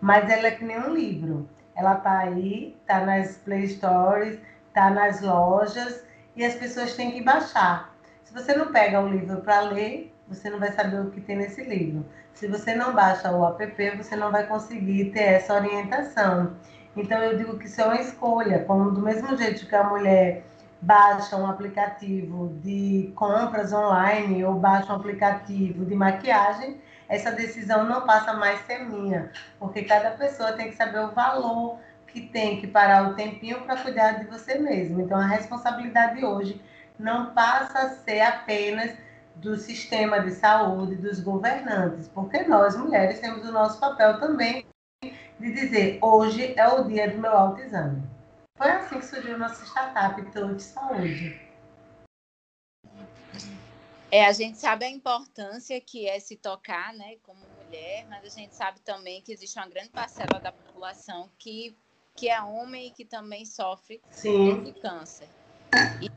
Mas 0.00 0.30
ela 0.30 0.48
é 0.48 0.50
que 0.52 0.64
nem 0.64 0.78
um 0.78 0.94
livro. 0.94 1.48
Ela 1.74 1.94
está 1.94 2.18
aí, 2.18 2.76
está 2.80 3.04
nas 3.04 3.36
Play 3.38 3.68
Stores, 3.68 4.38
está 4.68 4.90
nas 4.90 5.20
lojas 5.20 6.04
e 6.36 6.44
as 6.44 6.54
pessoas 6.54 6.94
têm 6.94 7.12
que 7.12 7.22
baixar. 7.22 7.94
Se 8.24 8.32
você 8.32 8.54
não 8.54 8.72
pega 8.72 9.00
o 9.00 9.08
livro 9.08 9.40
para 9.40 9.60
ler, 9.60 10.14
você 10.28 10.48
não 10.48 10.58
vai 10.58 10.72
saber 10.72 11.00
o 11.00 11.10
que 11.10 11.20
tem 11.20 11.36
nesse 11.36 11.62
livro. 11.64 12.06
Se 12.32 12.46
você 12.46 12.74
não 12.74 12.94
baixa 12.94 13.30
o 13.32 13.44
app, 13.44 13.96
você 13.96 14.14
não 14.14 14.30
vai 14.30 14.46
conseguir 14.46 15.10
ter 15.10 15.24
essa 15.24 15.54
orientação. 15.54 16.52
Então 16.96 17.18
eu 17.18 17.36
digo 17.36 17.58
que 17.58 17.66
isso 17.66 17.80
é 17.80 17.84
uma 17.84 18.00
escolha, 18.00 18.64
como 18.64 18.90
do 18.92 19.00
mesmo 19.00 19.36
jeito 19.36 19.66
que 19.66 19.74
a 19.74 19.84
mulher 19.84 20.44
baixa 20.80 21.36
um 21.36 21.46
aplicativo 21.46 22.48
de 22.62 23.12
compras 23.14 23.72
online 23.72 24.44
ou 24.44 24.54
baixa 24.54 24.92
um 24.92 24.96
aplicativo 24.96 25.84
de 25.84 25.94
maquiagem, 25.94 26.80
essa 27.08 27.32
decisão 27.32 27.84
não 27.84 28.06
passa 28.06 28.32
mais 28.34 28.60
a 28.60 28.64
ser 28.64 28.84
minha, 28.84 29.30
porque 29.58 29.82
cada 29.82 30.12
pessoa 30.12 30.52
tem 30.52 30.68
que 30.68 30.76
saber 30.76 31.00
o 31.00 31.10
valor 31.10 31.78
que 32.06 32.20
tem 32.20 32.60
que 32.60 32.66
parar 32.66 33.10
o 33.10 33.14
tempinho 33.14 33.60
para 33.62 33.76
cuidar 33.76 34.12
de 34.12 34.26
você 34.26 34.58
mesmo. 34.58 35.00
Então, 35.00 35.18
a 35.18 35.26
responsabilidade 35.26 36.24
hoje 36.24 36.60
não 36.98 37.32
passa 37.32 37.78
a 37.80 37.88
ser 37.90 38.20
apenas 38.20 38.96
do 39.36 39.56
sistema 39.56 40.20
de 40.20 40.32
saúde, 40.32 40.96
dos 40.96 41.20
governantes, 41.20 42.08
porque 42.08 42.42
nós, 42.42 42.76
mulheres, 42.76 43.20
temos 43.20 43.48
o 43.48 43.52
nosso 43.52 43.80
papel 43.80 44.18
também 44.20 44.66
de 45.02 45.52
dizer: 45.52 45.98
hoje 46.02 46.54
é 46.56 46.68
o 46.68 46.84
dia 46.84 47.10
do 47.10 47.18
meu 47.18 47.32
autoexame. 47.32 48.02
Foi 48.60 48.70
assim 48.72 49.00
que 49.00 49.06
surgiu 49.06 49.36
a 49.36 49.38
nossa 49.38 49.64
startup 49.64 50.22
Touch 50.32 50.62
Saúde. 50.62 51.40
É, 54.12 54.26
a 54.26 54.32
gente 54.32 54.58
sabe 54.58 54.84
a 54.84 54.90
importância 54.90 55.80
que 55.80 56.06
é 56.06 56.20
se 56.20 56.36
tocar, 56.36 56.92
né, 56.92 57.16
como 57.22 57.40
mulher, 57.64 58.06
mas 58.06 58.22
a 58.22 58.28
gente 58.28 58.54
sabe 58.54 58.78
também 58.80 59.22
que 59.22 59.32
existe 59.32 59.58
uma 59.58 59.66
grande 59.66 59.88
parcela 59.88 60.38
da 60.38 60.52
população 60.52 61.30
que, 61.38 61.74
que 62.14 62.28
é 62.28 62.38
homem 62.42 62.88
e 62.88 62.90
que 62.90 63.06
também 63.06 63.46
sofre 63.46 64.02
Sim. 64.10 64.62
de 64.62 64.72
câncer. 64.74 65.28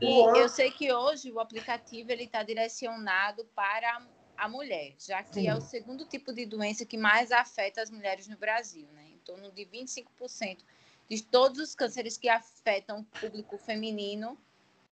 E 0.01 0.37
eu 0.37 0.49
sei 0.49 0.69
que 0.69 0.91
hoje 0.91 1.31
o 1.31 1.39
aplicativo 1.39 2.11
ele 2.11 2.25
está 2.25 2.43
direcionado 2.43 3.45
para 3.55 4.05
a 4.35 4.49
mulher, 4.49 4.95
já 4.99 5.23
que 5.23 5.35
Sim. 5.35 5.47
é 5.47 5.55
o 5.55 5.61
segundo 5.61 6.03
tipo 6.03 6.33
de 6.33 6.45
doença 6.45 6.85
que 6.85 6.97
mais 6.97 7.31
afeta 7.31 7.81
as 7.81 7.89
mulheres 7.89 8.27
no 8.27 8.35
Brasil, 8.35 8.89
né? 8.91 9.05
Em 9.13 9.19
torno 9.19 9.49
de 9.49 9.65
25% 9.65 10.57
de 11.09 11.21
todos 11.21 11.59
os 11.59 11.75
cânceres 11.75 12.17
que 12.17 12.29
afetam 12.29 12.99
o 12.99 13.19
público 13.19 13.57
feminino 13.57 14.37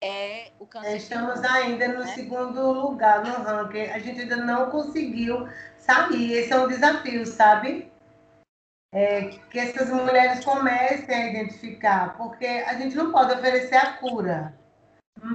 é 0.00 0.50
o 0.58 0.66
câncer. 0.66 0.96
Estamos 0.96 1.44
ainda 1.44 1.88
no 1.88 2.00
né? 2.00 2.14
segundo 2.14 2.72
lugar 2.72 3.22
no 3.22 3.44
ranking. 3.44 3.90
A 3.90 3.98
gente 3.98 4.22
ainda 4.22 4.36
não 4.36 4.70
conseguiu 4.70 5.48
sair. 5.78 6.32
Esse 6.32 6.52
é 6.52 6.58
um 6.58 6.68
desafio, 6.68 7.26
sabe? 7.26 7.90
É, 8.92 9.26
que 9.50 9.58
essas 9.58 9.88
mulheres 9.90 10.44
comecem 10.44 11.14
a 11.14 11.28
identificar, 11.28 12.16
porque 12.16 12.46
a 12.46 12.74
gente 12.74 12.96
não 12.96 13.12
pode 13.12 13.32
oferecer 13.34 13.76
a 13.76 13.92
cura, 13.92 14.52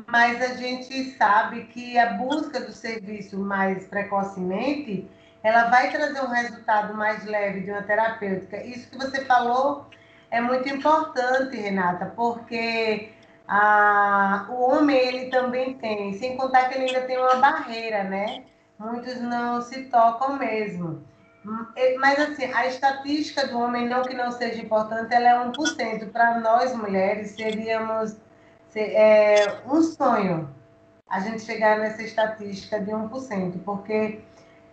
mas 0.07 0.41
a 0.41 0.55
gente 0.55 1.11
sabe 1.11 1.65
que 1.67 1.97
a 1.97 2.13
busca 2.13 2.59
do 2.59 2.73
serviço 2.73 3.37
mais 3.37 3.87
precocemente, 3.87 5.09
ela 5.41 5.69
vai 5.69 5.89
trazer 5.89 6.21
um 6.21 6.27
resultado 6.27 6.95
mais 6.95 7.23
leve 7.23 7.61
de 7.61 7.71
uma 7.71 7.83
terapêutica. 7.83 8.61
Isso 8.61 8.89
que 8.89 8.97
você 8.97 9.23
falou 9.23 9.87
é 10.31 10.41
muito 10.41 10.67
importante, 10.69 11.55
Renata, 11.57 12.13
porque 12.15 13.09
ah, 13.47 14.47
o 14.49 14.71
homem 14.71 14.97
ele 14.97 15.29
também 15.29 15.75
tem, 15.75 16.13
sem 16.13 16.35
contar 16.35 16.69
que 16.69 16.75
ele 16.75 16.87
ainda 16.87 17.01
tem 17.01 17.17
uma 17.17 17.35
barreira, 17.35 18.03
né? 18.03 18.43
Muitos 18.77 19.21
não 19.21 19.61
se 19.61 19.83
tocam 19.85 20.37
mesmo. 20.37 21.03
Hum, 21.45 21.65
mas 21.99 22.19
assim, 22.19 22.51
a 22.53 22.65
estatística 22.67 23.47
do 23.47 23.59
homem, 23.59 23.87
não 23.87 24.01
que 24.01 24.15
não 24.15 24.31
seja 24.31 24.61
importante, 24.61 25.13
ela 25.13 25.29
é 25.29 25.51
1%. 25.51 26.11
Para 26.11 26.39
nós 26.39 26.75
mulheres, 26.75 27.31
seríamos 27.31 28.17
é, 28.75 29.61
um 29.65 29.81
sonho 29.81 30.49
a 31.07 31.19
gente 31.19 31.43
chegar 31.43 31.77
nessa 31.79 32.01
estatística 32.01 32.79
de 32.79 32.91
1%, 32.91 33.63
porque 33.63 34.21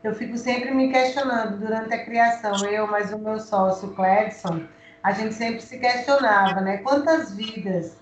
eu 0.02 0.14
fico 0.14 0.37
sempre 0.37 0.73
me 0.73 0.90
questionando 0.90 1.59
durante 1.59 1.94
a 1.94 2.04
criação, 2.04 2.64
eu 2.66 2.87
mais 2.87 3.12
o 3.12 3.18
meu 3.18 3.38
sócio, 3.38 3.94
Cledson, 3.94 4.62
a 5.02 5.12
gente 5.12 5.35
sempre 5.35 5.61
se 5.61 5.78
questionava, 5.78 6.61
né? 6.61 6.78
Quantas 6.78 7.35
vidas 7.35 7.97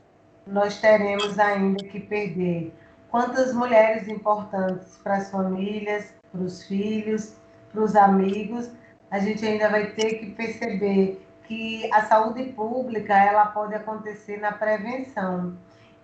nós 0.47 0.79
teremos 0.81 1.39
ainda 1.39 1.83
que 1.85 2.01
perder. 2.01 2.75
Quantas 3.11 3.53
mulheres 3.55 4.07
importantes 4.09 4.99
para 5.03 5.17
as 5.17 5.31
famílias, 5.31 6.13
para 6.31 6.43
os 6.43 6.65
filhos, 6.65 7.35
para 7.73 7.83
os 7.83 7.97
amigos, 7.97 8.71
a 9.11 9.19
gente 9.19 9.45
ainda 9.45 9.69
vai 9.69 9.87
ter 9.93 10.15
que 10.15 10.31
perceber 10.33 11.27
que 11.45 11.93
a 11.93 12.05
saúde 12.05 12.45
pública 12.53 13.17
ela 13.17 13.47
pode 13.47 13.75
acontecer 13.75 14.39
na 14.39 14.53
prevenção 14.53 15.57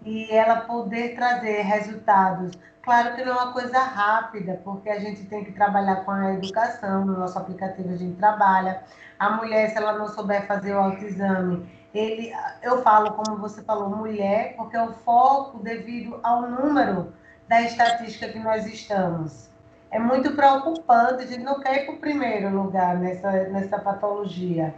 e 0.07 0.31
ela 0.31 0.61
poder 0.61 1.17
trazer 1.17 1.63
resultados. 1.63 2.53
Claro 2.81 3.17
que 3.17 3.25
não 3.25 3.33
é 3.33 3.43
uma 3.43 3.53
coisa 3.53 3.81
rápida, 3.81 4.61
porque 4.63 4.89
a 4.89 5.01
gente 5.01 5.25
tem 5.25 5.45
que 5.45 5.51
trabalhar 5.51 6.05
com 6.05 6.13
a 6.13 6.35
educação, 6.35 7.05
no 7.05 7.19
nosso 7.19 7.37
aplicativo 7.37 7.93
a 7.93 7.97
gente 7.97 8.17
trabalha. 8.17 8.85
A 9.19 9.31
mulher, 9.31 9.69
se 9.71 9.77
ela 9.77 9.99
não 9.99 10.07
souber 10.07 10.47
fazer 10.47 10.75
o 10.75 10.79
autoexame, 10.79 11.69
ele, 11.93 12.33
eu 12.63 12.83
falo, 12.83 13.15
como 13.15 13.39
você 13.39 13.61
falou, 13.63 13.91
mulher, 13.91 14.55
porque 14.57 14.77
é 14.77 14.83
o 14.83 14.93
foco 14.93 15.59
devido 15.59 16.21
ao 16.23 16.43
número 16.43 17.13
da 17.49 17.63
estatística 17.63 18.29
que 18.29 18.39
nós 18.39 18.65
estamos. 18.67 19.51
É 19.91 19.99
muito 19.99 20.37
preocupante, 20.37 21.25
a 21.25 21.27
gente 21.27 21.43
não 21.43 21.59
quer 21.59 21.83
ir 21.83 21.87
para 21.87 21.95
o 21.95 21.99
primeiro 21.99 22.51
lugar 22.51 22.97
nessa, 22.97 23.31
nessa 23.49 23.79
patologia. 23.81 24.73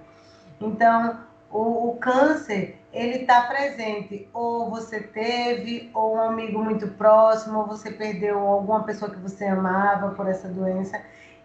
Então, 0.58 1.18
o, 1.50 1.90
o 1.90 1.96
câncer, 1.96 2.77
ele 2.92 3.18
está 3.18 3.42
presente, 3.42 4.28
ou 4.32 4.70
você 4.70 5.00
teve, 5.00 5.90
ou 5.94 6.16
um 6.16 6.20
amigo 6.22 6.62
muito 6.62 6.88
próximo, 6.88 7.60
ou 7.60 7.66
você 7.66 7.90
perdeu 7.90 8.38
alguma 8.38 8.84
pessoa 8.84 9.10
que 9.10 9.18
você 9.18 9.44
amava 9.44 10.14
por 10.14 10.26
essa 10.28 10.48
doença. 10.48 11.00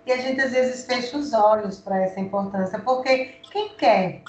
E 0.06 0.12
a 0.12 0.18
gente 0.18 0.40
às 0.42 0.52
vezes 0.52 0.86
fecha 0.86 1.18
os 1.18 1.34
olhos 1.34 1.80
para 1.80 2.02
essa 2.02 2.20
importância, 2.20 2.80
porque 2.80 3.36
quem 3.52 3.76
quer 3.76 4.22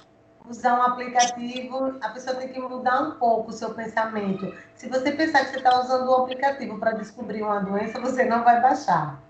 usar 0.48 0.78
um 0.78 0.82
aplicativo, 0.82 1.96
a 2.00 2.08
pessoa 2.10 2.36
tem 2.36 2.48
que 2.48 2.60
mudar 2.60 3.00
um 3.00 3.12
pouco 3.12 3.50
o 3.50 3.52
seu 3.52 3.72
pensamento. 3.74 4.54
Se 4.74 4.88
você 4.88 5.12
pensar 5.12 5.44
que 5.44 5.52
você 5.52 5.56
está 5.56 5.80
usando 5.80 6.10
um 6.10 6.22
aplicativo 6.22 6.78
para 6.78 6.92
descobrir 6.92 7.42
uma 7.42 7.60
doença, 7.60 7.98
você 8.00 8.24
não 8.24 8.44
vai 8.44 8.60
baixar. 8.60 9.20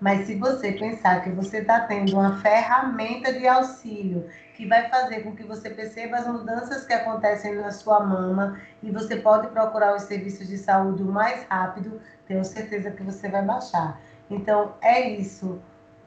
Mas 0.00 0.26
se 0.26 0.36
você 0.36 0.72
pensar 0.72 1.22
que 1.22 1.30
você 1.30 1.58
está 1.58 1.80
tendo 1.80 2.14
uma 2.14 2.40
ferramenta 2.40 3.32
de 3.32 3.46
auxílio 3.46 4.28
que 4.60 4.66
vai 4.66 4.90
fazer 4.90 5.20
com 5.20 5.34
que 5.34 5.42
você 5.42 5.70
perceba 5.70 6.18
as 6.18 6.26
mudanças 6.26 6.84
que 6.84 6.92
acontecem 6.92 7.54
na 7.54 7.70
sua 7.70 8.00
mama 8.00 8.60
e 8.82 8.90
você 8.90 9.16
pode 9.16 9.48
procurar 9.48 9.96
os 9.96 10.02
serviços 10.02 10.46
de 10.46 10.58
saúde 10.58 11.02
o 11.02 11.06
mais 11.06 11.46
rápido, 11.48 11.98
tenho 12.26 12.44
certeza 12.44 12.90
que 12.90 13.02
você 13.02 13.26
vai 13.30 13.42
baixar. 13.42 13.98
Então, 14.28 14.74
é 14.82 15.00
isso 15.00 15.58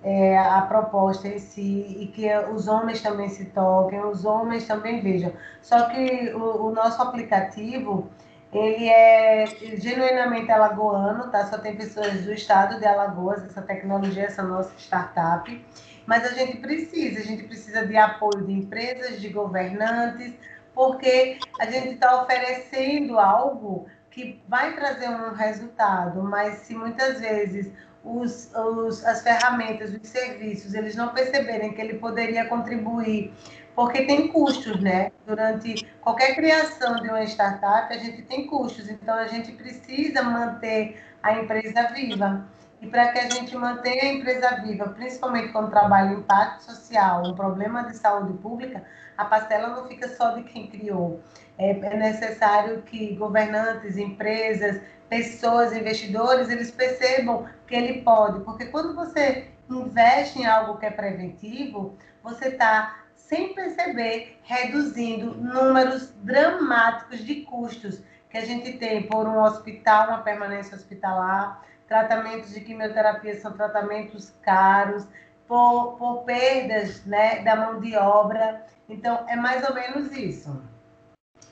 é, 0.04 0.38
a 0.38 0.62
proposta 0.62 1.28
em 1.28 1.40
si 1.40 1.98
e 2.00 2.08
que 2.14 2.32
os 2.54 2.68
homens 2.68 3.02
também 3.02 3.28
se 3.28 3.46
toquem, 3.46 4.06
os 4.06 4.24
homens 4.24 4.68
também 4.68 5.02
vejam. 5.02 5.34
Só 5.60 5.90
que 5.90 6.32
o, 6.36 6.68
o 6.68 6.72
nosso 6.72 7.02
aplicativo, 7.02 8.08
ele 8.52 8.88
é 8.88 9.48
genuinamente 9.78 10.52
alagoano, 10.52 11.32
tá? 11.32 11.48
Só 11.48 11.58
tem 11.58 11.76
pessoas 11.76 12.24
do 12.24 12.32
estado 12.32 12.78
de 12.78 12.86
Alagoas, 12.86 13.44
essa 13.44 13.64
tecnologia, 13.64 14.26
essa 14.26 14.44
nossa 14.44 14.72
startup. 14.78 15.66
Mas 16.06 16.26
a 16.26 16.34
gente 16.34 16.58
precisa, 16.58 17.20
a 17.20 17.24
gente 17.24 17.44
precisa 17.44 17.86
de 17.86 17.96
apoio 17.96 18.46
de 18.46 18.52
empresas, 18.52 19.22
de 19.22 19.30
governantes, 19.30 20.34
porque 20.74 21.38
a 21.60 21.66
gente 21.66 21.94
está 21.94 22.24
oferecendo 22.24 23.20
algo 23.20 23.88
que 24.10 24.42
vai 24.48 24.76
trazer 24.76 25.10
um 25.10 25.34
resultado, 25.34 26.22
mas 26.22 26.60
se 26.60 26.76
muitas 26.76 27.20
vezes 27.20 27.72
os, 28.04 28.52
os, 28.54 29.04
as 29.06 29.24
ferramentas, 29.24 29.92
os 29.94 30.08
serviços, 30.08 30.74
eles 30.74 30.96
não 30.96 31.10
perceberem 31.10 31.74
que 31.74 31.82
ele 31.82 31.96
poderia 31.96 32.46
contribuir, 32.46 33.34
porque 33.76 34.06
tem 34.06 34.28
custos, 34.28 34.80
né? 34.82 35.12
Durante 35.26 35.86
qualquer 36.02 36.36
criação 36.36 36.98
de 36.98 37.08
uma 37.08 37.24
startup, 37.24 37.92
a 37.92 37.98
gente 37.98 38.22
tem 38.24 38.46
custos, 38.46 38.90
então 38.90 39.16
a 39.16 39.28
gente 39.28 39.52
precisa 39.54 40.22
manter 40.22 41.02
a 41.24 41.40
empresa 41.40 41.88
viva. 41.88 42.46
E 42.84 42.88
para 42.88 43.14
que 43.14 43.20
a 43.20 43.30
gente 43.30 43.56
mantenha 43.56 44.04
a 44.04 44.14
empresa 44.14 44.62
viva, 44.62 44.90
principalmente 44.90 45.54
quando 45.54 45.70
trabalha 45.70 46.12
impacto 46.12 46.64
social, 46.64 47.24
um 47.26 47.34
problema 47.34 47.86
de 47.86 47.96
saúde 47.96 48.34
pública, 48.40 48.84
a 49.18 49.24
pastela 49.24 49.70
não 49.70 49.88
fica 49.88 50.10
só 50.10 50.32
de 50.32 50.44
quem 50.44 50.68
criou. 50.68 51.22
É, 51.58 51.70
é 51.70 51.96
necessário 51.96 52.82
que 52.82 53.16
governantes, 53.16 53.96
empresas, 53.96 54.82
pessoas, 55.08 55.72
investidores, 55.72 56.50
eles 56.50 56.72
percebam 56.72 57.48
que 57.66 57.74
ele 57.74 58.02
pode, 58.02 58.42
porque 58.42 58.66
quando 58.66 58.94
você 58.94 59.48
investe 59.70 60.40
em 60.40 60.46
algo 60.46 60.78
que 60.78 60.86
é 60.86 60.92
preventivo, 60.92 61.98
você 62.22 62.50
está, 62.50 63.00
sem 63.16 63.54
perceber, 63.54 64.40
reduzindo 64.44 65.36
números 65.36 66.14
dramáticos 66.22 67.20
de 67.20 67.36
custos 67.44 68.02
que 68.30 68.38
a 68.38 68.46
gente 68.46 68.74
tem 68.74 69.04
por 69.04 69.26
um 69.26 69.42
hospital, 69.42 70.10
uma 70.10 70.18
permanência 70.18 70.76
hospitalar, 70.76 71.64
tratamentos 71.88 72.52
de 72.52 72.62
quimioterapia 72.62 73.40
são 73.40 73.54
tratamentos 73.54 74.34
caros, 74.42 75.06
por, 75.48 75.96
por 75.98 76.24
perdas 76.24 77.04
né, 77.06 77.44
da 77.44 77.56
mão 77.56 77.80
de 77.80 77.96
obra. 77.96 78.66
Então, 78.90 79.26
é 79.28 79.36
mais 79.36 79.68
ou 79.68 79.76
menos 79.76 80.12
isso. 80.12 80.56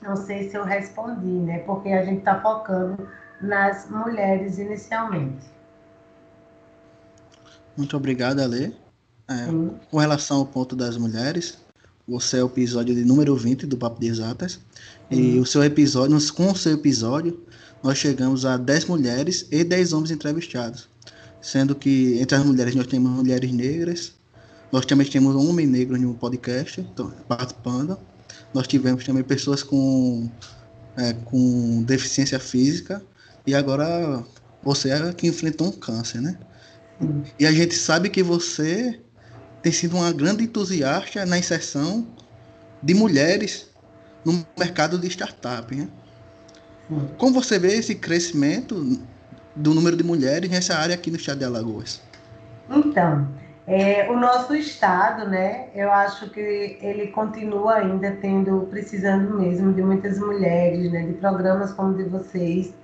Não 0.00 0.16
sei 0.16 0.50
se 0.50 0.56
eu 0.56 0.64
respondi, 0.64 1.26
né? 1.26 1.60
Porque 1.60 1.88
a 1.90 2.04
gente 2.04 2.18
está 2.18 2.40
focando 2.40 3.08
nas 3.40 3.88
mulheres 3.88 4.58
inicialmente. 4.58 5.46
Muito 7.76 7.96
obrigado, 7.96 8.40
Ale. 8.40 8.76
É, 9.28 9.46
com 9.90 9.98
relação 9.98 10.38
ao 10.38 10.46
ponto 10.46 10.74
das 10.74 10.96
mulheres, 10.96 11.64
você 12.06 12.38
é 12.38 12.42
o 12.42 12.46
episódio 12.46 12.94
de 12.94 13.04
número 13.04 13.34
20 13.36 13.66
do 13.66 13.76
Papo 13.76 14.00
de 14.00 14.08
Exatas. 14.08 14.60
E 15.10 15.38
o 15.38 15.46
seu 15.46 15.62
episódio, 15.62 16.18
com 16.34 16.50
o 16.50 16.56
seu 16.56 16.74
episódio, 16.74 17.46
nós 17.82 17.98
chegamos 17.98 18.46
a 18.46 18.56
10 18.56 18.86
mulheres 18.86 19.46
e 19.50 19.64
10 19.64 19.92
homens 19.92 20.10
entrevistados. 20.10 20.88
Sendo 21.40 21.74
que 21.74 22.18
entre 22.20 22.36
as 22.36 22.44
mulheres 22.44 22.74
nós 22.74 22.86
temos 22.86 23.10
mulheres 23.10 23.50
negras, 23.52 24.12
nós 24.70 24.86
também 24.86 25.06
temos 25.06 25.34
um 25.34 25.50
homem 25.50 25.66
negro 25.66 25.98
no 25.98 26.14
podcast 26.14 26.80
então, 26.80 27.10
participando. 27.26 27.98
Nós 28.54 28.66
tivemos 28.66 29.04
também 29.04 29.24
pessoas 29.24 29.62
com, 29.62 30.30
é, 30.96 31.12
com 31.12 31.82
deficiência 31.82 32.38
física 32.38 33.02
e 33.46 33.54
agora 33.54 34.24
você 34.62 34.90
é 34.90 35.12
que 35.12 35.26
enfrentou 35.26 35.68
um 35.68 35.72
câncer, 35.72 36.20
né? 36.20 36.38
E 37.38 37.44
a 37.44 37.50
gente 37.50 37.74
sabe 37.74 38.08
que 38.08 38.22
você 38.22 39.00
tem 39.60 39.72
sido 39.72 39.96
uma 39.96 40.12
grande 40.12 40.44
entusiasta 40.44 41.26
na 41.26 41.36
inserção 41.36 42.06
de 42.80 42.94
mulheres 42.94 43.66
no 44.24 44.46
mercado 44.56 44.96
de 44.96 45.08
startup, 45.08 45.74
né? 45.74 45.88
Como 47.18 47.34
você 47.34 47.58
vê 47.58 47.74
esse 47.74 47.94
crescimento 47.94 48.98
do 49.54 49.74
número 49.74 49.96
de 49.96 50.04
mulheres 50.04 50.50
nessa 50.50 50.76
área 50.76 50.94
aqui 50.94 51.10
no 51.10 51.16
estado 51.16 51.38
de 51.38 51.44
Alagoas? 51.44 52.02
Então, 52.70 53.28
é, 53.66 54.10
o 54.10 54.16
nosso 54.16 54.54
estado, 54.54 55.28
né, 55.28 55.68
eu 55.74 55.92
acho 55.92 56.30
que 56.30 56.78
ele 56.80 57.08
continua 57.08 57.74
ainda 57.74 58.10
tendo, 58.20 58.66
precisando 58.70 59.38
mesmo 59.38 59.72
de 59.72 59.82
muitas 59.82 60.18
mulheres, 60.18 60.90
né, 60.90 61.06
de 61.06 61.12
programas 61.14 61.72
como 61.72 61.94
de 61.96 62.04
vocês, 62.04 62.74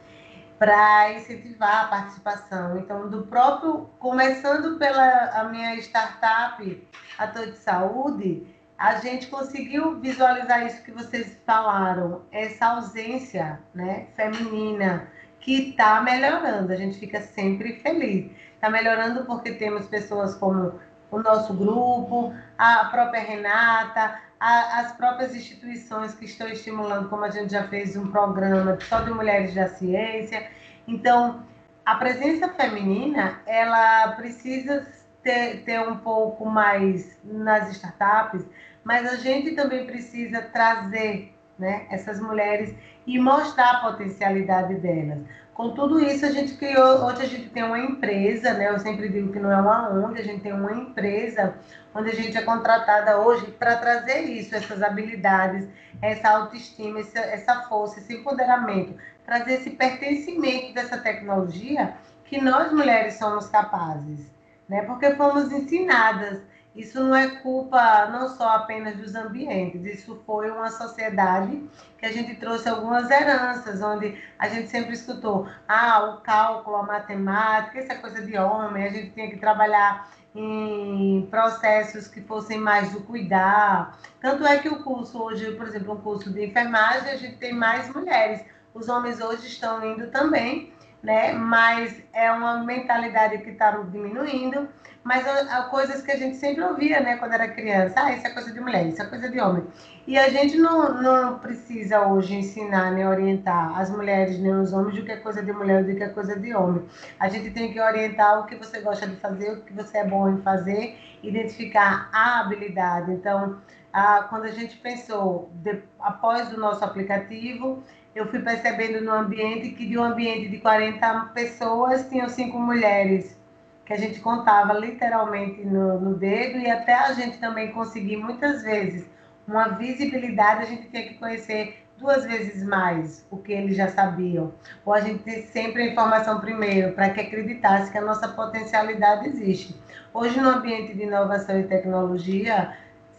para 0.58 1.14
incentivar 1.14 1.84
a 1.84 1.88
participação. 1.88 2.78
Então, 2.78 3.08
do 3.08 3.22
próprio, 3.22 3.88
começando 3.98 4.76
pela 4.78 5.30
a 5.34 5.44
minha 5.48 5.76
startup, 5.76 6.88
Ator 7.16 7.46
de 7.46 7.58
Saúde, 7.58 8.46
a 8.78 9.00
gente 9.00 9.26
conseguiu 9.26 9.98
visualizar 9.98 10.64
isso 10.64 10.82
que 10.84 10.92
vocês 10.92 11.36
falaram, 11.44 12.22
essa 12.30 12.66
ausência 12.66 13.58
né, 13.74 14.06
feminina, 14.14 15.08
que 15.40 15.70
está 15.70 16.00
melhorando, 16.00 16.72
a 16.72 16.76
gente 16.76 16.98
fica 16.98 17.20
sempre 17.20 17.80
feliz. 17.80 18.30
Está 18.54 18.70
melhorando 18.70 19.24
porque 19.24 19.52
temos 19.52 19.86
pessoas 19.86 20.34
como 20.36 20.78
o 21.10 21.18
nosso 21.18 21.54
grupo, 21.54 22.32
a 22.56 22.84
própria 22.86 23.20
Renata, 23.20 24.20
a, 24.38 24.80
as 24.80 24.92
próprias 24.92 25.34
instituições 25.34 26.14
que 26.14 26.26
estão 26.26 26.46
estimulando, 26.48 27.08
como 27.08 27.24
a 27.24 27.30
gente 27.30 27.52
já 27.52 27.66
fez 27.66 27.96
um 27.96 28.10
programa 28.10 28.78
só 28.80 29.00
de 29.00 29.10
mulheres 29.10 29.54
da 29.54 29.68
ciência. 29.68 30.48
Então, 30.86 31.42
a 31.84 31.96
presença 31.96 32.48
feminina, 32.50 33.40
ela 33.46 34.12
precisa 34.12 34.86
ter, 35.22 35.64
ter 35.64 35.80
um 35.80 35.96
pouco 35.96 36.46
mais 36.46 37.18
nas 37.24 37.70
startups, 37.70 38.44
mas 38.88 39.06
a 39.06 39.16
gente 39.16 39.50
também 39.50 39.84
precisa 39.84 40.40
trazer 40.40 41.34
né, 41.58 41.86
essas 41.90 42.18
mulheres 42.18 42.74
e 43.06 43.18
mostrar 43.18 43.70
a 43.70 43.80
potencialidade 43.80 44.76
delas. 44.76 45.18
Com 45.52 45.74
tudo 45.74 46.00
isso, 46.00 46.24
a 46.24 46.30
gente 46.30 46.54
criou, 46.54 47.04
hoje 47.04 47.20
a 47.20 47.26
gente 47.26 47.50
tem 47.50 47.64
uma 47.64 47.78
empresa, 47.78 48.54
né? 48.54 48.70
Eu 48.70 48.78
sempre 48.78 49.10
digo 49.10 49.30
que 49.30 49.38
não 49.38 49.52
é 49.52 49.60
uma 49.60 49.90
ONG, 49.90 50.18
a 50.18 50.24
gente 50.24 50.40
tem 50.40 50.54
uma 50.54 50.72
empresa 50.72 51.54
onde 51.94 52.08
a 52.08 52.14
gente 52.14 52.34
é 52.38 52.40
contratada 52.40 53.20
hoje 53.20 53.50
para 53.58 53.76
trazer 53.76 54.20
isso, 54.20 54.56
essas 54.56 54.82
habilidades, 54.82 55.68
essa 56.00 56.30
autoestima, 56.30 57.00
essa, 57.00 57.18
essa 57.18 57.62
força, 57.64 57.98
esse 57.98 58.14
empoderamento, 58.14 58.94
trazer 59.26 59.54
esse 59.56 59.68
pertencimento 59.68 60.72
dessa 60.72 60.96
tecnologia 60.96 61.92
que 62.24 62.40
nós 62.40 62.72
mulheres 62.72 63.18
somos 63.18 63.48
capazes, 63.48 64.30
né? 64.66 64.80
Porque 64.84 65.14
fomos 65.14 65.52
ensinadas 65.52 66.40
isso 66.78 67.02
não 67.02 67.12
é 67.12 67.28
culpa 67.28 68.06
não 68.06 68.28
só 68.28 68.50
apenas 68.50 68.96
dos 68.96 69.16
ambientes, 69.16 69.84
isso 69.84 70.22
foi 70.24 70.48
uma 70.48 70.70
sociedade 70.70 71.68
que 71.98 72.06
a 72.06 72.12
gente 72.12 72.36
trouxe 72.36 72.68
algumas 72.68 73.10
heranças, 73.10 73.82
onde 73.82 74.16
a 74.38 74.48
gente 74.48 74.68
sempre 74.68 74.92
escutou, 74.92 75.48
ah, 75.66 76.14
o 76.14 76.20
cálculo, 76.20 76.76
a 76.76 76.82
matemática, 76.84 77.80
isso 77.80 77.90
é 77.90 77.96
coisa 77.96 78.22
de 78.22 78.38
homem, 78.38 78.84
a 78.84 78.90
gente 78.90 79.10
tinha 79.10 79.28
que 79.28 79.38
trabalhar 79.38 80.08
em 80.32 81.26
processos 81.28 82.06
que 82.06 82.20
fossem 82.20 82.58
mais 82.58 82.92
do 82.92 83.00
cuidar. 83.00 83.98
Tanto 84.20 84.46
é 84.46 84.58
que 84.58 84.68
o 84.68 84.84
curso 84.84 85.20
hoje, 85.20 85.50
por 85.56 85.66
exemplo, 85.66 85.94
um 85.94 86.00
curso 86.00 86.32
de 86.32 86.46
enfermagem, 86.46 87.10
a 87.10 87.16
gente 87.16 87.38
tem 87.38 87.52
mais 87.52 87.92
mulheres. 87.92 88.44
Os 88.72 88.88
homens 88.88 89.20
hoje 89.20 89.48
estão 89.48 89.84
indo 89.84 90.06
também, 90.12 90.72
né? 91.02 91.32
Mas 91.32 92.02
é 92.12 92.30
uma 92.30 92.64
mentalidade 92.64 93.38
que 93.38 93.50
está 93.50 93.70
diminuindo 93.72 94.68
mas 95.08 95.26
há 95.26 95.62
coisas 95.62 96.02
que 96.02 96.12
a 96.12 96.16
gente 96.16 96.36
sempre 96.36 96.62
ouvia, 96.62 97.00
né, 97.00 97.16
quando 97.16 97.32
era 97.32 97.48
criança. 97.48 97.94
Ah, 97.96 98.12
isso 98.12 98.26
é 98.26 98.30
coisa 98.30 98.52
de 98.52 98.60
mulher, 98.60 98.86
isso 98.86 99.00
é 99.00 99.06
coisa 99.06 99.30
de 99.30 99.40
homem. 99.40 99.64
E 100.06 100.18
a 100.18 100.28
gente 100.28 100.58
não, 100.58 101.00
não 101.02 101.38
precisa 101.38 102.06
hoje 102.06 102.34
ensinar 102.34 102.92
nem 102.92 103.06
orientar 103.06 103.78
as 103.78 103.90
mulheres 103.90 104.38
nem 104.38 104.52
os 104.52 104.70
homens 104.70 104.96
do 104.96 105.04
que 105.06 105.12
é 105.12 105.16
coisa 105.16 105.42
de 105.42 105.50
mulher 105.50 105.82
do 105.82 105.94
que 105.94 106.02
é 106.02 106.10
coisa 106.10 106.38
de 106.38 106.54
homem. 106.54 106.84
A 107.18 107.26
gente 107.30 107.50
tem 107.52 107.72
que 107.72 107.80
orientar 107.80 108.40
o 108.40 108.46
que 108.46 108.56
você 108.56 108.80
gosta 108.80 109.06
de 109.06 109.16
fazer, 109.16 109.52
o 109.52 109.62
que 109.62 109.72
você 109.72 109.96
é 109.96 110.04
bom 110.04 110.28
em 110.28 110.42
fazer, 110.42 110.98
identificar 111.22 112.10
a 112.12 112.40
habilidade. 112.40 113.10
Então, 113.10 113.56
a, 113.90 114.24
quando 114.24 114.44
a 114.44 114.50
gente 114.50 114.76
pensou, 114.76 115.50
de, 115.54 115.78
após 116.00 116.52
o 116.52 116.60
nosso 116.60 116.84
aplicativo, 116.84 117.82
eu 118.18 118.26
fui 118.26 118.40
percebendo 118.40 119.00
no 119.00 119.12
ambiente 119.12 119.70
que 119.70 119.86
de 119.86 119.96
um 119.96 120.02
ambiente 120.02 120.48
de 120.48 120.58
40 120.58 121.30
pessoas, 121.32 122.08
tinham 122.08 122.28
cinco 122.28 122.58
mulheres 122.58 123.38
que 123.86 123.92
a 123.92 123.96
gente 123.96 124.18
contava 124.20 124.74
literalmente 124.74 125.64
no, 125.64 126.00
no 126.00 126.14
dedo 126.14 126.58
e 126.58 126.68
até 126.68 126.94
a 126.94 127.12
gente 127.12 127.38
também 127.38 127.70
conseguir 127.70 128.16
muitas 128.16 128.62
vezes 128.62 129.08
uma 129.46 129.68
visibilidade, 129.68 130.62
a 130.62 130.66
gente 130.66 130.88
tinha 130.88 131.04
que 131.04 131.14
conhecer 131.14 131.86
duas 131.96 132.24
vezes 132.24 132.62
mais 132.64 133.24
o 133.30 133.38
que 133.38 133.52
eles 133.52 133.76
já 133.76 133.88
sabiam. 133.88 134.52
Ou 134.84 134.92
a 134.92 135.00
gente 135.00 135.22
ter 135.22 135.42
sempre 135.42 135.82
a 135.82 135.86
informação 135.86 136.40
primeiro, 136.40 136.92
para 136.92 137.10
que 137.10 137.20
acreditasse 137.20 137.90
que 137.90 137.98
a 137.98 138.02
nossa 138.02 138.28
potencialidade 138.28 139.28
existe. 139.28 139.74
Hoje, 140.12 140.38
no 140.40 140.48
ambiente 140.48 140.92
de 140.92 141.04
inovação 141.04 141.58
e 141.58 141.64
tecnologia, 141.64 142.72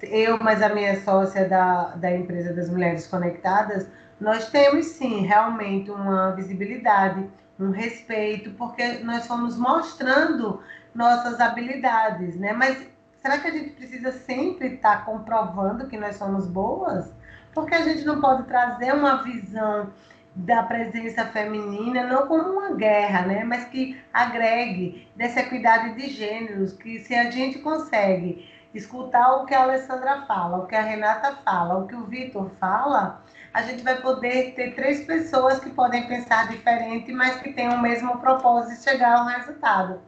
eu, 0.04 0.38
mas 0.40 0.62
a 0.62 0.70
minha 0.70 1.00
sócia 1.02 1.48
da, 1.48 1.96
da 1.96 2.12
empresa 2.12 2.54
das 2.54 2.70
Mulheres 2.70 3.08
Conectadas, 3.08 3.88
nós 4.20 4.50
temos 4.50 4.86
sim 4.88 5.26
realmente 5.26 5.90
uma 5.90 6.32
visibilidade, 6.32 7.26
um 7.60 7.72
respeito, 7.72 8.52
porque 8.52 9.00
nós 9.00 9.26
fomos 9.28 9.58
mostrando 9.58 10.62
nossas 10.94 11.40
habilidades, 11.40 12.36
né? 12.36 12.54
Mas 12.54 12.86
será 13.22 13.38
que 13.38 13.48
a 13.48 13.52
gente 13.52 13.72
precisa 13.72 14.12
sempre 14.12 14.76
estar 14.76 14.98
tá 15.00 15.04
comprovando 15.04 15.88
que 15.88 15.98
nós 15.98 16.16
somos 16.16 16.48
boas? 16.48 17.12
Porque 17.54 17.76
a 17.76 17.82
gente 17.82 18.04
não 18.06 18.20
pode 18.20 18.44
trazer 18.44 18.94
uma 18.94 19.24
visão 19.24 19.92
da 20.36 20.64
presença 20.64 21.26
feminina 21.26 22.04
não 22.04 22.28
como 22.28 22.50
uma 22.52 22.76
guerra, 22.76 23.24
né? 23.24 23.44
Mas 23.44 23.66
que 23.66 24.00
agregue 24.14 25.08
dessa 25.16 25.42
equidade 25.42 25.96
de 25.96 26.10
gêneros, 26.10 26.74
que 26.74 27.00
se 27.00 27.16
a 27.16 27.30
gente 27.30 27.60
consegue 27.60 28.48
escutar 28.74 29.38
o 29.38 29.46
que 29.46 29.54
a 29.54 29.64
Alessandra 29.64 30.22
fala, 30.28 30.60
o 30.60 30.68
que 30.68 30.76
a 30.76 30.82
Renata 30.82 31.36
fala, 31.44 31.80
o 31.80 31.88
que 31.88 31.96
o 31.96 32.06
Vitor 32.06 32.52
fala, 32.60 33.22
a 33.54 33.62
gente 33.64 33.84
vai 33.84 34.00
poder 34.02 34.54
ter 34.54 34.76
três 34.76 35.06
pessoas 35.06 35.60
que 35.60 35.70
podem 35.70 36.08
pensar 36.08 36.48
diferente, 36.48 37.12
mas 37.12 37.42
que 37.42 37.54
têm 37.54 37.70
o 37.70 37.82
mesmo 37.82 38.18
propósito 38.20 38.78
de 38.78 38.84
chegar 38.84 39.18
ao 39.18 39.26
resultado. 39.26 40.02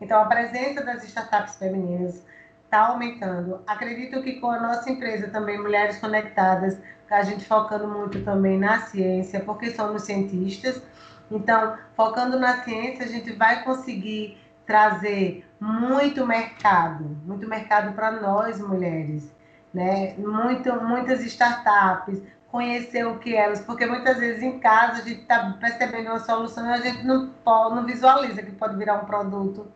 Então, 0.00 0.20
a 0.20 0.26
presença 0.26 0.84
das 0.84 1.04
startups 1.04 1.56
femininas 1.56 2.24
está 2.64 2.88
aumentando. 2.88 3.62
Acredito 3.66 4.22
que 4.22 4.40
com 4.40 4.50
a 4.50 4.60
nossa 4.60 4.90
empresa 4.90 5.28
também, 5.28 5.58
Mulheres 5.58 5.98
Conectadas, 5.98 6.78
a 7.10 7.22
gente 7.22 7.44
focando 7.44 7.88
muito 7.88 8.22
também 8.22 8.58
na 8.58 8.82
ciência, 8.82 9.40
porque 9.40 9.70
somos 9.70 10.02
cientistas. 10.02 10.82
Então, 11.30 11.76
focando 11.94 12.38
na 12.38 12.62
ciência, 12.62 13.04
a 13.04 13.08
gente 13.08 13.32
vai 13.32 13.64
conseguir 13.64 14.38
trazer 14.66 15.46
muito 15.58 16.26
mercado, 16.26 17.04
muito 17.24 17.48
mercado 17.48 17.94
para 17.94 18.10
nós 18.10 18.60
mulheres, 18.60 19.32
né? 19.72 20.14
Muito, 20.18 20.72
muitas 20.84 21.22
startups, 21.22 22.20
conhecer 22.50 23.06
o 23.06 23.18
que 23.18 23.34
elas, 23.34 23.60
porque 23.60 23.86
muitas 23.86 24.18
vezes 24.18 24.42
em 24.42 24.58
casa 24.58 25.02
a 25.02 25.04
gente 25.04 25.20
está 25.20 25.56
percebendo 25.60 26.08
uma 26.08 26.18
solução 26.18 26.66
e 26.66 26.72
a 26.72 26.80
gente 26.80 27.04
não, 27.04 27.30
não 27.44 27.84
visualiza 27.84 28.42
que 28.42 28.52
pode 28.52 28.76
virar 28.76 29.02
um 29.02 29.04
produto 29.04 29.70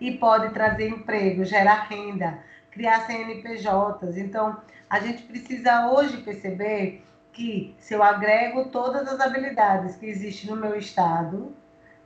e 0.00 0.12
pode 0.12 0.52
trazer 0.52 0.88
emprego, 0.88 1.44
gerar 1.44 1.86
renda, 1.88 2.38
criar 2.70 3.06
CNPJs. 3.06 4.16
Então, 4.16 4.58
a 4.88 5.00
gente 5.00 5.22
precisa 5.22 5.90
hoje 5.90 6.18
perceber 6.18 7.04
que 7.32 7.74
se 7.78 7.94
eu 7.94 8.02
agrego 8.02 8.66
todas 8.66 9.06
as 9.08 9.20
habilidades 9.20 9.96
que 9.96 10.06
existem 10.06 10.50
no 10.50 10.56
meu 10.56 10.76
estado, 10.76 11.54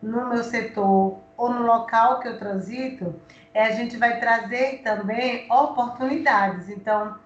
no 0.00 0.28
meu 0.28 0.42
setor 0.42 1.18
ou 1.37 1.50
no 1.50 1.62
local 1.62 2.20
que 2.20 2.28
eu 2.28 2.38
transito, 2.38 3.14
é, 3.54 3.64
a 3.64 3.72
gente 3.72 3.96
vai 3.96 4.18
trazer 4.18 4.82
também 4.82 5.50
oportunidades. 5.50 6.68
Então, 6.68 7.16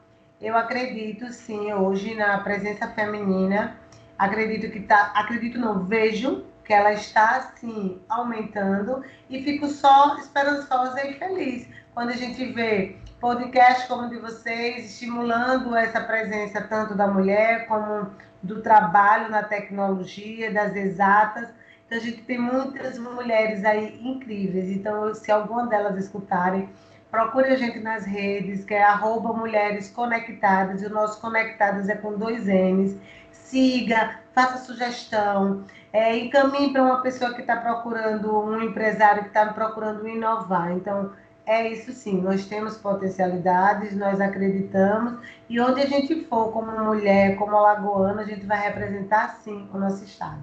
eu 0.47 0.57
acredito 0.57 1.33
sim 1.33 1.73
hoje 1.73 2.15
na 2.15 2.39
presença 2.39 2.87
feminina. 2.89 3.77
Acredito 4.17 4.71
que 4.71 4.79
tá, 4.79 5.13
acredito 5.17 5.59
não, 5.59 5.85
vejo 5.85 6.45
que 6.65 6.73
ela 6.73 6.93
está 6.93 7.37
assim 7.39 8.01
aumentando 8.09 9.05
e 9.29 9.43
fico 9.43 9.67
só 9.67 10.17
esperançosa 10.19 11.05
e 11.05 11.15
feliz 11.15 11.69
quando 11.93 12.11
a 12.11 12.17
gente 12.17 12.45
vê 12.53 12.97
podcast 13.21 13.89
como 13.89 14.07
o 14.07 14.09
de 14.09 14.19
vocês 14.19 14.93
estimulando 14.93 15.75
essa 15.75 16.01
presença 16.01 16.61
tanto 16.61 16.95
da 16.95 17.09
mulher 17.09 17.67
como 17.67 18.11
do 18.41 18.63
trabalho 18.63 19.29
na 19.29 19.43
tecnologia, 19.43 20.53
das 20.53 20.77
exatas. 20.77 21.49
Então 21.87 21.99
a 21.99 22.01
gente 22.01 22.23
tem 22.23 22.39
muitas 22.39 22.99
mulheres 22.99 23.65
aí 23.65 24.01
incríveis. 24.01 24.69
Então, 24.69 25.13
se 25.13 25.33
alguma 25.33 25.67
delas 25.67 25.97
escutarem, 25.97 26.69
procure 27.11 27.49
a 27.49 27.57
gente 27.57 27.79
nas 27.81 28.05
redes, 28.05 28.65
que 28.65 28.75
é 28.75 28.83
arroba 28.83 29.33
Mulheres 29.33 29.91
Conectadas, 29.91 30.83
e 30.83 30.87
o 30.87 30.91
nosso 30.91 31.21
Conectadas 31.21 31.89
é 31.89 31.95
com 31.95 32.19
dois 32.19 32.47
N's. 32.47 32.97
Siga, 33.33 34.19
faça 34.35 34.59
sugestão, 34.59 35.65
é, 35.93 36.17
encaminhe 36.19 36.73
para 36.73 36.83
uma 36.83 37.01
pessoa 37.01 37.33
que 37.33 37.41
está 37.41 37.57
procurando, 37.57 38.39
um 38.39 38.61
empresário 38.61 39.23
que 39.23 39.29
está 39.29 39.47
procurando 39.53 40.07
inovar. 40.09 40.73
Então, 40.73 41.13
é 41.47 41.69
isso 41.69 41.93
sim, 41.93 42.21
nós 42.21 42.45
temos 42.47 42.77
potencialidades, 42.77 43.97
nós 43.97 44.21
acreditamos, 44.21 45.21
e 45.49 45.61
onde 45.61 45.81
a 45.81 45.87
gente 45.87 46.25
for 46.25 46.53
como 46.53 46.73
mulher, 46.85 47.37
como 47.37 47.57
alagoana, 47.57 48.23
a 48.23 48.25
gente 48.25 48.45
vai 48.45 48.61
representar 48.61 49.37
sim 49.43 49.69
o 49.73 49.79
nosso 49.79 50.05
estado. 50.05 50.43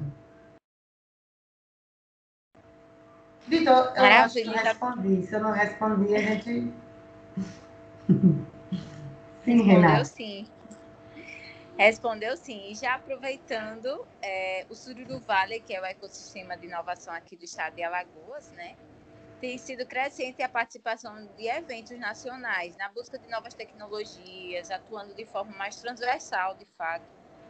Vitor, 3.48 3.94
eu 3.96 4.04
acho 4.04 4.34
que 4.36 4.48
eu 4.48 4.54
respondi. 4.54 5.28
Se 5.28 5.36
eu 5.36 5.42
não 5.42 5.52
respondi, 5.52 6.16
a 6.16 6.20
gente. 6.20 6.74
sim, 9.44 9.62
Respondeu 9.62 10.06
sim. 10.06 10.52
Respondeu 11.78 12.38
sim. 12.38 12.72
E 12.72 12.76
já 12.76 12.96
aproveitando, 12.96 14.08
é, 14.22 14.66
o 14.70 14.76
Sururu 14.76 15.20
Vale, 15.22 15.60
que 15.62 15.74
é 15.74 15.82
o 15.82 15.86
ecossistema 15.86 16.56
de 16.58 16.68
inovação 16.68 17.14
aqui 17.14 17.36
do 17.36 17.44
estado 17.44 17.76
de 17.76 17.84
Alagoas, 17.84 18.52
né? 18.52 18.76
Tem 19.42 19.58
sido 19.58 19.86
crescente 19.86 20.42
a 20.42 20.48
participação 20.48 21.14
de 21.36 21.48
eventos 21.50 22.00
nacionais 22.00 22.78
na 22.78 22.88
busca 22.90 23.20
de 23.20 23.28
novas 23.28 23.54
tecnologias, 23.54 24.72
atuando 24.72 25.14
de 25.14 25.26
forma 25.26 25.54
mais 25.58 25.76
transversal, 25.76 26.56
de 26.56 26.66
fato, 26.78 27.04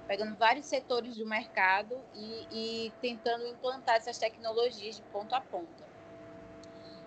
pegando 0.07 0.35
vários 0.35 0.65
setores 0.65 1.15
do 1.17 1.25
mercado 1.25 1.99
e, 2.13 2.47
e 2.51 2.93
tentando 3.01 3.47
implantar 3.47 3.95
essas 3.95 4.17
tecnologias 4.17 4.97
de 4.97 5.01
ponta 5.03 5.37
a 5.37 5.41
ponta. 5.41 5.83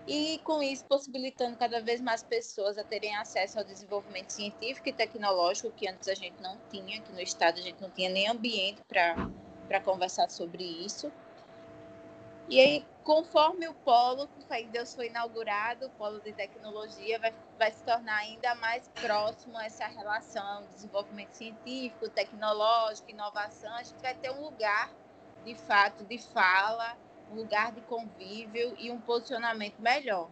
E 0.07 0.39
com 0.39 0.63
isso 0.63 0.85
possibilitando 0.85 1.57
cada 1.57 1.81
vez 1.81 1.99
mais 1.99 2.23
pessoas 2.23 2.77
a 2.77 2.83
terem 2.83 3.15
acesso 3.17 3.59
ao 3.59 3.65
desenvolvimento 3.65 4.31
científico 4.31 4.87
e 4.87 4.93
tecnológico 4.93 5.69
que 5.71 5.87
antes 5.87 6.07
a 6.07 6.15
gente 6.15 6.41
não 6.41 6.57
tinha, 6.69 6.99
aqui 6.99 7.11
no 7.11 7.19
estado 7.19 7.59
a 7.59 7.61
gente 7.61 7.81
não 7.81 7.89
tinha 7.89 8.09
nem 8.09 8.27
ambiente 8.27 8.81
para 8.87 9.81
conversar 9.81 10.29
sobre 10.29 10.63
isso. 10.63 11.11
E 12.49 12.61
aí, 12.61 12.85
conforme 13.07 13.65
o 13.69 13.73
polo, 13.73 14.27
que 14.27 14.63
Deus 14.65 14.93
foi 14.93 15.07
inaugurado, 15.07 15.85
o 15.85 15.89
polo 15.91 16.19
de 16.19 16.33
tecnologia 16.33 17.17
vai, 17.17 17.33
vai 17.57 17.71
se 17.71 17.81
tornar 17.85 18.17
ainda 18.17 18.53
mais 18.55 18.85
próximo 18.89 19.57
a 19.57 19.63
essa 19.63 19.87
relação 19.87 20.67
desenvolvimento 20.73 21.31
científico, 21.31 22.09
tecnológico, 22.09 23.09
inovação. 23.09 23.73
A 23.75 23.83
gente 23.83 24.01
vai 24.01 24.13
ter 24.13 24.29
um 24.31 24.41
lugar, 24.41 24.91
de 25.45 25.55
fato, 25.55 26.03
de 26.03 26.17
fala, 26.17 26.97
um 27.31 27.35
lugar 27.35 27.71
de 27.71 27.79
convívio 27.83 28.75
e 28.77 28.91
um 28.91 28.99
posicionamento 28.99 29.79
melhor. 29.79 30.29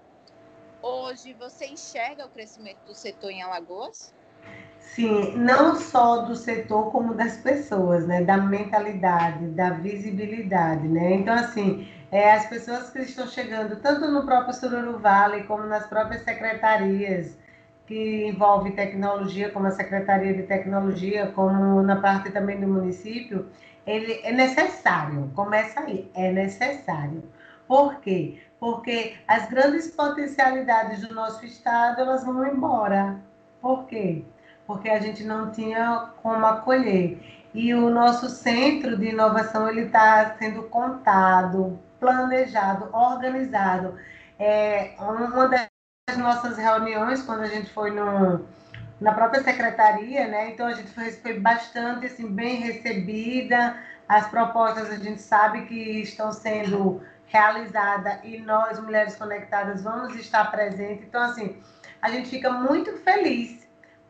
Hoje, 0.81 1.33
você 1.33 1.67
enxerga 1.67 2.25
o 2.25 2.29
crescimento 2.29 2.83
do 2.85 2.93
setor 2.93 3.31
em 3.31 3.41
Alagoas? 3.41 4.13
Sim, 4.93 5.35
não 5.35 5.75
só 5.75 6.21
do 6.21 6.35
setor, 6.35 6.91
como 6.91 7.13
das 7.13 7.37
pessoas, 7.37 8.05
né? 8.05 8.21
Da 8.23 8.37
mentalidade, 8.37 9.47
da 9.47 9.71
visibilidade, 9.71 10.87
né? 10.87 11.13
Então, 11.15 11.33
assim, 11.33 11.87
é, 12.11 12.31
as 12.33 12.45
pessoas 12.45 12.89
que 12.89 12.99
estão 12.99 13.27
chegando, 13.27 13.77
tanto 13.81 14.07
no 14.09 14.23
próprio 14.25 14.53
Sururu 14.53 14.97
Vale, 14.99 15.43
como 15.43 15.65
nas 15.65 15.85
próprias 15.87 16.21
secretarias 16.21 17.37
que 17.85 18.27
envolve 18.27 18.71
tecnologia, 18.71 19.49
como 19.49 19.67
a 19.67 19.71
Secretaria 19.71 20.33
de 20.33 20.43
Tecnologia, 20.43 21.27
como 21.27 21.81
na 21.83 21.95
parte 21.97 22.29
também 22.31 22.59
do 22.59 22.67
município, 22.67 23.45
ele 23.85 24.19
é 24.23 24.31
necessário, 24.31 25.31
começa 25.35 25.79
aí, 25.81 26.09
é 26.13 26.31
necessário. 26.31 27.23
Por 27.67 27.99
quê? 27.99 28.39
Porque 28.59 29.15
as 29.27 29.47
grandes 29.47 29.87
potencialidades 29.87 31.01
do 31.01 31.13
nosso 31.13 31.45
estado, 31.45 31.99
elas 32.01 32.23
vão 32.23 32.45
embora. 32.47 33.19
Por 33.61 33.85
quê? 33.85 34.23
Porque 34.65 34.89
a 34.89 34.99
gente 34.99 35.23
não 35.23 35.51
tinha 35.51 36.09
como 36.21 36.45
acolher. 36.45 37.19
E 37.53 37.73
o 37.73 37.89
nosso 37.89 38.29
centro 38.29 38.97
de 38.97 39.07
inovação, 39.07 39.69
ele 39.69 39.81
está 39.81 40.35
sendo 40.37 40.63
contado, 40.63 41.79
planejado, 41.99 42.89
organizado. 42.91 43.97
É, 44.37 44.95
uma 44.99 45.47
das 45.47 46.17
nossas 46.17 46.57
reuniões, 46.57 47.21
quando 47.21 47.41
a 47.41 47.47
gente 47.47 47.71
foi 47.71 47.91
no, 47.91 48.45
na 48.99 49.13
própria 49.13 49.43
secretaria, 49.43 50.27
né? 50.27 50.51
Então 50.51 50.67
a 50.67 50.73
gente 50.73 50.89
foi, 50.91 51.39
bastante 51.39 52.07
assim, 52.07 52.27
bem 52.27 52.57
recebida. 52.57 53.77
As 54.07 54.27
propostas 54.27 54.89
a 54.89 54.97
gente 54.97 55.21
sabe 55.21 55.65
que 55.65 56.01
estão 56.01 56.31
sendo 56.31 57.01
realizadas 57.27 58.19
e 58.23 58.37
nós, 58.37 58.79
Mulheres 58.79 59.15
Conectadas, 59.15 59.83
vamos 59.83 60.15
estar 60.15 60.51
presentes. 60.51 61.05
Então, 61.05 61.21
assim, 61.21 61.61
a 62.01 62.09
gente 62.09 62.29
fica 62.29 62.51
muito 62.51 62.97
feliz 62.97 63.64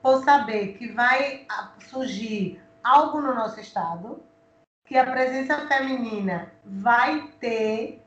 por 0.06 0.24
saber 0.24 0.78
que 0.78 0.91
vai 0.91 1.48
surgir 1.89 2.62
algo 2.84 3.20
no 3.20 3.34
nosso 3.34 3.60
estado, 3.60 4.22
que 4.86 4.96
a 4.96 5.04
presença 5.04 5.65
feminina 5.68 6.52
vai 6.63 7.28
ter, 7.39 8.04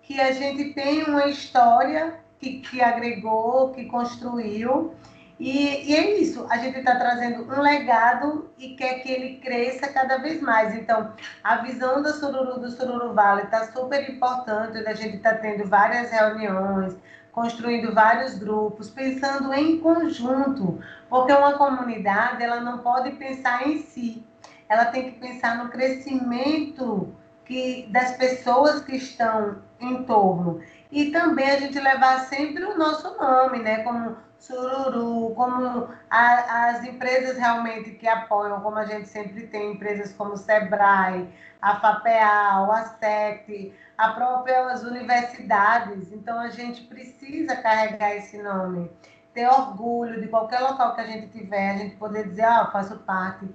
que 0.00 0.18
a 0.18 0.32
gente 0.32 0.72
tem 0.72 1.02
uma 1.02 1.26
história 1.26 2.18
que, 2.38 2.60
que 2.60 2.80
agregou, 2.80 3.72
que 3.72 3.84
construiu 3.84 4.94
e, 5.38 5.90
e, 5.90 5.94
é 5.94 6.18
isso, 6.18 6.46
a 6.48 6.56
gente 6.56 6.78
está 6.78 6.96
trazendo 6.96 7.42
um 7.42 7.60
legado 7.60 8.50
e 8.56 8.76
quer 8.76 9.00
que 9.00 9.12
ele 9.12 9.40
cresça 9.40 9.88
cada 9.88 10.16
vez 10.18 10.40
mais. 10.40 10.74
Então, 10.74 11.12
a 11.42 11.56
visão 11.56 12.02
do 12.02 12.10
Sururu, 12.10 12.60
do 12.60 12.70
Sururu 12.70 13.12
Vale 13.12 13.42
está 13.42 13.70
super 13.72 14.08
importante, 14.08 14.78
a 14.78 14.94
gente 14.94 15.16
está 15.16 15.34
tendo 15.34 15.68
várias 15.68 16.10
reuniões, 16.10 16.96
construindo 17.34 17.92
vários 17.92 18.38
grupos, 18.38 18.88
pensando 18.88 19.52
em 19.52 19.80
conjunto, 19.80 20.80
porque 21.10 21.32
uma 21.32 21.54
comunidade 21.54 22.42
ela 22.42 22.60
não 22.60 22.78
pode 22.78 23.10
pensar 23.12 23.66
em 23.66 23.78
si, 23.78 24.24
ela 24.68 24.86
tem 24.86 25.10
que 25.10 25.18
pensar 25.18 25.58
no 25.62 25.68
crescimento 25.68 27.12
que, 27.44 27.88
das 27.90 28.16
pessoas 28.16 28.82
que 28.82 28.96
estão 28.96 29.58
em 29.80 30.04
torno. 30.04 30.60
E 30.92 31.10
também 31.10 31.50
a 31.50 31.58
gente 31.58 31.78
levar 31.78 32.20
sempre 32.20 32.64
o 32.64 32.78
nosso 32.78 33.16
nome, 33.16 33.58
né? 33.58 33.82
Como 33.82 34.16
Sururu, 34.44 35.34
como 35.34 35.88
a, 36.10 36.68
as 36.68 36.84
empresas 36.84 37.38
realmente 37.38 37.92
que 37.92 38.06
apoiam, 38.06 38.60
como 38.60 38.76
a 38.76 38.84
gente 38.84 39.08
sempre 39.08 39.46
tem, 39.46 39.72
empresas 39.72 40.12
como 40.12 40.34
o 40.34 40.36
Sebrae, 40.36 41.32
a 41.62 41.80
FAPEAL, 41.80 42.70
a 42.70 42.84
SET, 42.84 43.74
a 43.96 44.10
próprias 44.10 44.82
universidades. 44.82 46.12
Então, 46.12 46.38
a 46.38 46.50
gente 46.50 46.82
precisa 46.82 47.56
carregar 47.56 48.14
esse 48.16 48.42
nome, 48.42 48.90
ter 49.32 49.48
orgulho 49.48 50.20
de 50.20 50.28
qualquer 50.28 50.60
local 50.60 50.94
que 50.94 51.00
a 51.00 51.06
gente 51.06 51.28
tiver, 51.28 51.70
a 51.70 51.76
gente 51.78 51.96
poder 51.96 52.28
dizer, 52.28 52.44
ah, 52.44 52.64
eu 52.66 52.72
faço 52.72 52.98
parte 52.98 53.48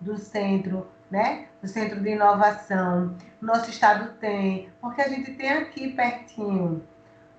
do 0.00 0.16
centro, 0.16 0.90
né? 1.10 1.48
Do 1.60 1.68
centro 1.68 2.00
de 2.00 2.12
inovação. 2.12 3.14
Nosso 3.42 3.68
estado 3.68 4.14
tem, 4.18 4.72
porque 4.80 5.02
a 5.02 5.08
gente 5.08 5.34
tem 5.34 5.50
aqui 5.50 5.92
pertinho 5.92 6.82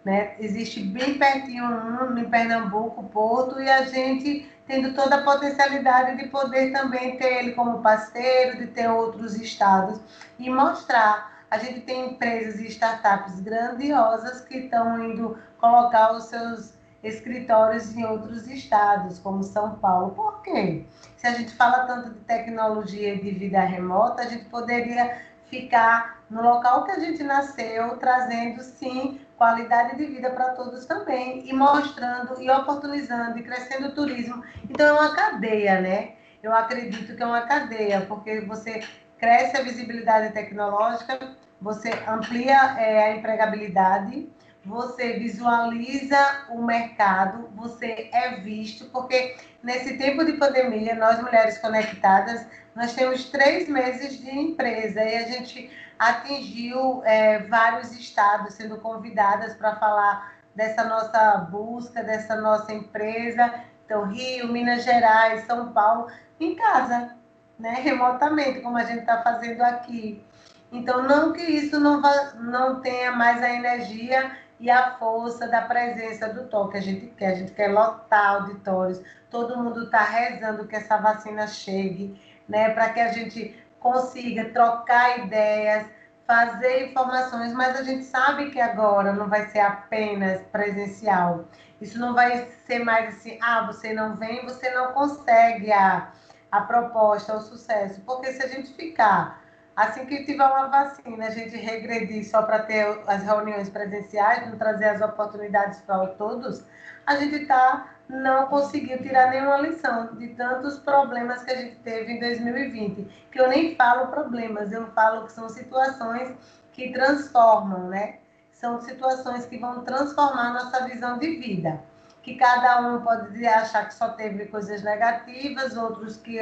Né? 0.04 0.36
Existe 0.40 0.82
bem 0.82 1.20
pertinho 1.20 1.64
um 1.64 2.18
em 2.18 2.30
Pernambuco, 2.30 3.04
Porto, 3.04 3.62
e 3.62 3.70
a 3.70 3.84
gente 3.84 4.50
tendo 4.66 4.96
toda 4.96 5.18
a 5.18 5.24
potencialidade 5.24 6.18
de 6.18 6.30
poder 6.30 6.72
também 6.72 7.18
ter 7.18 7.40
ele 7.40 7.52
como 7.52 7.82
parceiro, 7.82 8.58
de 8.58 8.68
ter 8.68 8.90
outros 8.90 9.36
estados 9.36 10.00
e 10.40 10.50
mostrar. 10.50 11.42
A 11.52 11.58
gente 11.58 11.82
tem 11.82 12.12
empresas 12.12 12.60
e 12.60 12.68
startups 12.68 13.42
grandiosas 13.42 14.42
que 14.42 14.58
estão 14.58 15.04
indo 15.04 15.38
colocar 15.60 16.14
os 16.14 16.24
seus 16.26 16.74
escritórios 17.04 17.96
em 17.96 18.06
outros 18.06 18.48
estados, 18.48 19.20
como 19.20 19.44
São 19.44 19.76
Paulo. 19.76 20.12
Por 20.12 20.42
quê? 20.42 20.86
Se 21.18 21.28
a 21.28 21.34
gente 21.34 21.54
fala 21.54 21.86
tanto 21.86 22.12
de 22.12 22.20
tecnologia 22.22 23.16
e 23.16 23.22
de 23.22 23.32
vida 23.32 23.60
remota, 23.60 24.22
a 24.22 24.28
gente 24.28 24.46
poderia 24.46 25.22
ficar 25.50 26.22
no 26.30 26.42
local 26.42 26.86
que 26.86 26.92
a 26.92 27.00
gente 27.00 27.22
nasceu, 27.24 27.98
trazendo 27.98 28.64
sim 28.64 29.20
qualidade 29.42 29.98
de 29.98 30.06
vida 30.06 30.30
para 30.30 30.52
todos 30.52 30.86
também 30.86 31.50
e 31.50 31.52
mostrando 31.52 32.40
e 32.40 32.48
oportunizando 32.52 33.40
e 33.40 33.42
crescendo 33.42 33.88
o 33.88 33.96
turismo. 33.96 34.44
Então 34.70 34.86
é 34.86 34.92
uma 34.92 35.16
cadeia, 35.16 35.82
né? 35.82 36.12
Eu 36.44 36.54
acredito 36.54 37.16
que 37.16 37.24
é 37.24 37.26
uma 37.26 37.42
cadeia, 37.42 38.02
porque 38.02 38.42
você 38.42 38.84
cresce 39.18 39.58
a 39.58 39.64
visibilidade 39.64 40.32
tecnológica, 40.32 41.18
você 41.60 41.90
amplia 42.08 42.80
é, 42.80 43.06
a 43.06 43.16
empregabilidade, 43.16 44.30
você 44.64 45.14
visualiza 45.14 46.20
o 46.50 46.62
mercado, 46.62 47.50
você 47.56 48.12
é 48.14 48.36
visto, 48.42 48.86
porque 48.92 49.38
nesse 49.64 49.98
tempo 49.98 50.24
de 50.24 50.34
pandemia, 50.34 50.94
nós 50.94 51.20
mulheres 51.20 51.58
conectadas, 51.58 52.46
nós 52.76 52.94
temos 52.94 53.26
três 53.26 53.68
meses 53.68 54.18
de 54.20 54.30
empresa 54.30 55.04
e 55.04 55.16
a 55.18 55.28
gente 55.28 55.70
atingiu 56.00 57.02
é, 57.06 57.40
vários 57.40 57.92
estados 57.92 58.54
sendo 58.54 58.78
convidadas 58.78 59.54
para 59.56 59.76
falar 59.76 60.34
dessa 60.56 60.84
nossa 60.84 61.38
busca, 61.50 62.04
dessa 62.04 62.36
nossa 62.36 62.74
empresa. 62.74 63.54
Então, 63.86 64.06
Rio, 64.06 64.48
Minas 64.48 64.84
Gerais, 64.84 65.46
São 65.46 65.72
Paulo, 65.74 66.08
em 66.40 66.56
casa, 66.56 67.16
né? 67.60 67.74
remotamente, 67.82 68.62
como 68.62 68.78
a 68.78 68.84
gente 68.84 69.02
está 69.02 69.22
fazendo 69.22 69.62
aqui. 69.62 70.24
Então, 70.72 71.04
não 71.04 71.34
que 71.34 71.44
isso 71.44 71.80
não, 71.80 72.02
vá, 72.02 72.34
não 72.36 72.80
tenha 72.82 73.12
mais 73.12 73.44
a 73.44 73.50
energia 73.54 74.32
e 74.60 74.70
a 74.70 74.98
força 74.98 75.48
da 75.48 75.62
presença 75.64 76.30
do 76.30 76.48
toque 76.48 76.72
que 76.72 76.78
a 76.78 76.82
gente 76.82 77.08
quer. 77.18 77.28
A 77.28 77.36
gente 77.36 77.52
quer 77.52 77.68
lotar 77.68 78.36
auditórios, 78.36 79.02
todo 79.30 79.58
mundo 79.58 79.84
está 79.84 80.04
rezando 80.04 80.68
que 80.68 80.76
essa 80.76 80.98
vacina 80.98 81.46
chegue, 81.48 82.20
né, 82.52 82.70
para 82.70 82.90
que 82.90 83.00
a 83.00 83.12
gente 83.14 83.58
consiga 83.80 84.46
trocar 84.50 85.20
ideias, 85.20 85.88
fazer 86.28 86.90
informações, 86.90 87.54
mas 87.54 87.80
a 87.80 87.84
gente 87.84 88.04
sabe 88.04 88.52
que 88.52 88.60
agora 88.60 89.14
não 89.14 89.28
vai 89.28 89.48
ser 89.48 89.60
apenas 89.60 90.42
presencial. 90.52 91.46
Isso 91.80 91.98
não 92.00 92.14
vai 92.14 92.48
ser 92.68 92.80
mais 92.80 93.16
assim, 93.16 93.40
ah, 93.42 93.66
você 93.66 93.94
não 93.94 94.16
vem, 94.16 94.46
você 94.46 94.70
não 94.70 94.92
consegue 94.94 95.72
a, 95.72 96.12
a 96.52 96.62
proposta, 96.62 97.36
o 97.36 97.42
sucesso. 97.42 98.02
Porque 98.02 98.32
se 98.34 98.44
a 98.44 98.48
gente 98.48 98.74
ficar 98.74 99.42
Assim 99.76 100.06
que 100.06 100.26
tiver 100.26 100.46
uma 100.46 100.68
vacina, 100.68 101.28
a 101.28 101.32
gente 101.32 101.56
regredir 101.56 102.30
só 102.30 102.42
para 102.44 102.60
ter 102.60 102.86
as 103.08 103.24
reuniões 103.24 103.70
presenciais, 103.70 104.48
não 104.50 104.58
trazer 104.58 104.90
as 104.90 105.02
oportunidades 105.02 105.80
para 105.82 106.08
todos, 106.08 106.64
a 107.06 107.16
gente 107.16 107.36
está 107.44 107.88
não 108.12 108.48
conseguiu 108.48 109.02
tirar 109.02 109.30
nenhuma 109.30 109.58
lição 109.58 110.16
de 110.16 110.28
tantos 110.30 110.78
problemas 110.80 111.44
que 111.44 111.52
a 111.52 111.56
gente 111.56 111.78
teve 111.78 112.14
em 112.14 112.20
2020. 112.20 113.08
Que 113.32 113.40
eu 113.40 113.48
nem 113.48 113.76
falo 113.76 114.08
problemas, 114.08 114.72
eu 114.72 114.86
falo 114.92 115.26
que 115.26 115.32
são 115.32 115.50
situações 115.50 116.36
que 116.74 116.92
transformam, 116.92 117.88
né? 117.88 118.18
São 118.52 118.80
situações 118.82 119.46
que 119.46 119.58
vão 119.58 119.84
transformar 119.84 120.54
nossa 120.54 120.86
visão 120.86 121.18
de 121.18 121.38
vida 121.38 121.82
que 122.24 122.36
cada 122.36 122.82
um 122.82 123.02
pode 123.02 123.46
achar 123.48 123.88
que 123.88 123.96
só 123.96 124.10
teve 124.10 124.46
coisas 124.46 124.84
negativas, 124.84 125.76
outros 125.76 126.18
que 126.18 126.38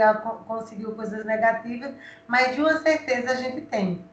conseguiu 0.45 0.93
coisas 0.93 1.25
negativas, 1.25 1.93
mas 2.27 2.55
de 2.55 2.61
uma 2.61 2.79
certeza 2.79 3.31
a 3.31 3.35
gente 3.35 3.61
tem 3.61 4.03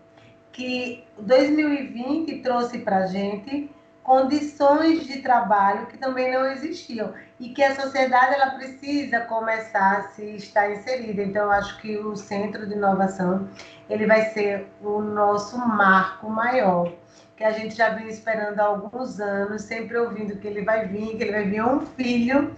que 0.53 1.05
2020 1.19 2.41
trouxe 2.41 2.79
para 2.79 2.99
a 2.99 3.07
gente 3.07 3.71
condições 4.03 5.05
de 5.05 5.21
trabalho 5.21 5.87
que 5.87 5.99
também 5.99 6.33
não 6.33 6.47
existiam 6.47 7.13
e 7.39 7.51
que 7.51 7.63
a 7.63 7.75
sociedade 7.75 8.35
ela 8.35 8.51
precisa 8.53 9.21
começar 9.21 9.99
a 9.99 10.03
se 10.09 10.25
estar 10.37 10.71
inserida. 10.71 11.23
Então, 11.23 11.45
eu 11.45 11.53
acho 11.53 11.79
que 11.81 11.99
o 11.99 12.17
Centro 12.17 12.67
de 12.67 12.75
Inovação 12.75 13.49
ele 13.89 14.07
vai 14.07 14.31
ser 14.31 14.67
o 14.83 15.01
nosso 15.01 15.59
marco 15.59 16.29
maior 16.31 16.93
que 17.37 17.45
a 17.45 17.51
gente 17.51 17.75
já 17.77 17.91
vem 17.91 18.09
esperando 18.09 18.59
há 18.61 18.65
alguns 18.65 19.21
anos, 19.21 19.63
sempre 19.63 19.99
ouvindo 19.99 20.37
que 20.37 20.49
ele 20.49 20.63
vai 20.63 20.89
vir, 20.89 21.17
que 21.19 21.23
ele 21.23 21.33
vai 21.33 21.45
vir 21.45 21.63
um 21.63 21.81
filho 21.81 22.55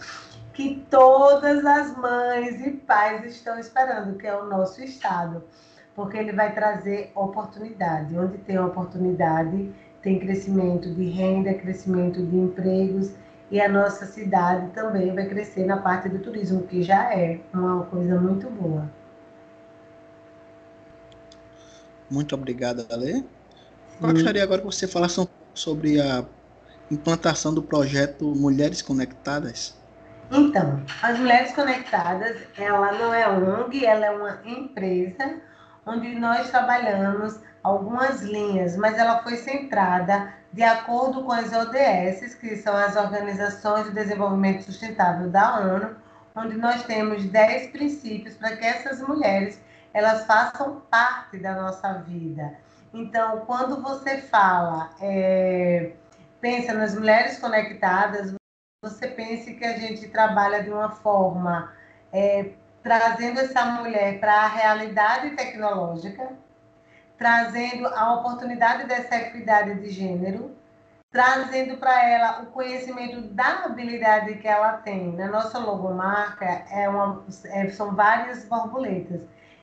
que 0.53 0.85
todas 0.89 1.65
as 1.65 1.97
mães 1.97 2.65
e 2.65 2.71
pais 2.71 3.25
estão 3.25 3.59
esperando, 3.59 4.17
que 4.17 4.27
é 4.27 4.37
o 4.37 4.47
nosso 4.47 4.83
estado, 4.83 5.43
porque 5.95 6.17
ele 6.17 6.33
vai 6.33 6.53
trazer 6.53 7.11
oportunidade. 7.15 8.17
Onde 8.17 8.39
tem 8.39 8.59
oportunidade, 8.59 9.73
tem 10.03 10.19
crescimento 10.19 10.93
de 10.95 11.11
renda, 11.11 11.55
crescimento 11.55 12.25
de 12.25 12.37
empregos 12.37 13.13
e 13.51 13.61
a 13.61 13.69
nossa 13.69 14.07
cidade 14.07 14.71
também 14.73 15.15
vai 15.15 15.27
crescer 15.27 15.65
na 15.65 15.79
parte 15.79 16.09
do 16.09 16.19
turismo, 16.19 16.67
que 16.67 16.83
já 16.83 17.15
é 17.15 17.41
uma 17.53 17.85
coisa 17.87 18.21
muito 18.21 18.49
boa. 18.51 18.89
Muito 22.11 22.35
obrigada, 22.35 22.87
Ale. 22.91 23.25
Eu 24.01 24.13
gostaria 24.13 24.43
agora 24.43 24.61
que 24.61 24.67
você 24.67 24.87
falasse 24.87 25.19
um 25.21 25.27
pouco 25.27 25.43
sobre 25.55 26.01
a 26.01 26.25
implantação 26.91 27.53
do 27.53 27.63
projeto 27.63 28.25
Mulheres 28.35 28.81
Conectadas. 28.81 29.77
Então, 30.31 30.83
as 31.03 31.19
Mulheres 31.19 31.53
Conectadas, 31.53 32.37
ela 32.57 32.93
não 32.93 33.13
é 33.13 33.29
ONG, 33.29 33.85
ela 33.85 34.07
é 34.07 34.11
uma 34.11 34.41
empresa 34.45 35.41
onde 35.87 36.15
nós 36.15 36.51
trabalhamos 36.51 37.41
algumas 37.63 38.23
linhas, 38.23 38.77
mas 38.77 38.99
ela 38.99 39.23
foi 39.23 39.37
centrada 39.37 40.33
de 40.53 40.63
acordo 40.63 41.25
com 41.25 41.33
as 41.33 41.53
ODS, 41.53 42.35
que 42.35 42.57
são 42.57 42.75
as 42.75 42.97
Organizações 42.97 43.87
de 43.87 43.93
Desenvolvimento 43.93 44.63
Sustentável 44.63 45.31
da 45.31 45.61
ONU, 45.61 45.97
onde 46.35 46.57
nós 46.57 46.85
temos 46.85 47.25
10 47.25 47.71
princípios 47.71 48.35
para 48.35 48.57
que 48.57 48.65
essas 48.65 49.01
mulheres 49.01 49.61
elas 49.93 50.27
façam 50.27 50.83
parte 50.91 51.39
da 51.39 51.55
nossa 51.55 51.95
vida. 51.95 52.57
Então, 52.93 53.41
quando 53.47 53.83
você 53.83 54.19
fala, 54.19 54.91
é, 55.01 55.93
pensa 56.41 56.73
nas 56.73 56.95
mulheres 56.95 57.39
conectadas, 57.39 58.35
você 58.83 59.09
pense 59.09 59.55
que 59.55 59.65
a 59.65 59.77
gente 59.77 60.09
trabalha 60.09 60.63
de 60.63 60.71
uma 60.71 60.91
forma 60.91 61.73
é, 62.13 62.51
trazendo 62.83 63.41
essa 63.41 63.65
mulher 63.65 64.21
para 64.21 64.33
a 64.33 64.49
realidade 64.49 65.31
tecnológica, 65.31 66.31
trazendo 67.19 67.87
a 67.89 68.15
oportunidade 68.15 68.87
dessa 68.87 69.17
equidade 69.17 69.75
de 69.75 69.91
gênero, 69.91 70.57
trazendo 71.11 71.77
para 71.77 72.09
ela 72.09 72.43
o 72.43 72.47
conhecimento 72.47 73.21
da 73.23 73.65
habilidade 73.65 74.37
que 74.37 74.49
ela 74.49 74.75
tem. 74.75 75.13
Na 75.17 75.27
nossa 75.27 75.59
logomarca 75.59 76.65
é 76.71 76.89
uma, 76.89 77.25
é, 77.47 77.69
são 77.71 77.95
várias 77.95 78.45
borboletas, 78.45 79.23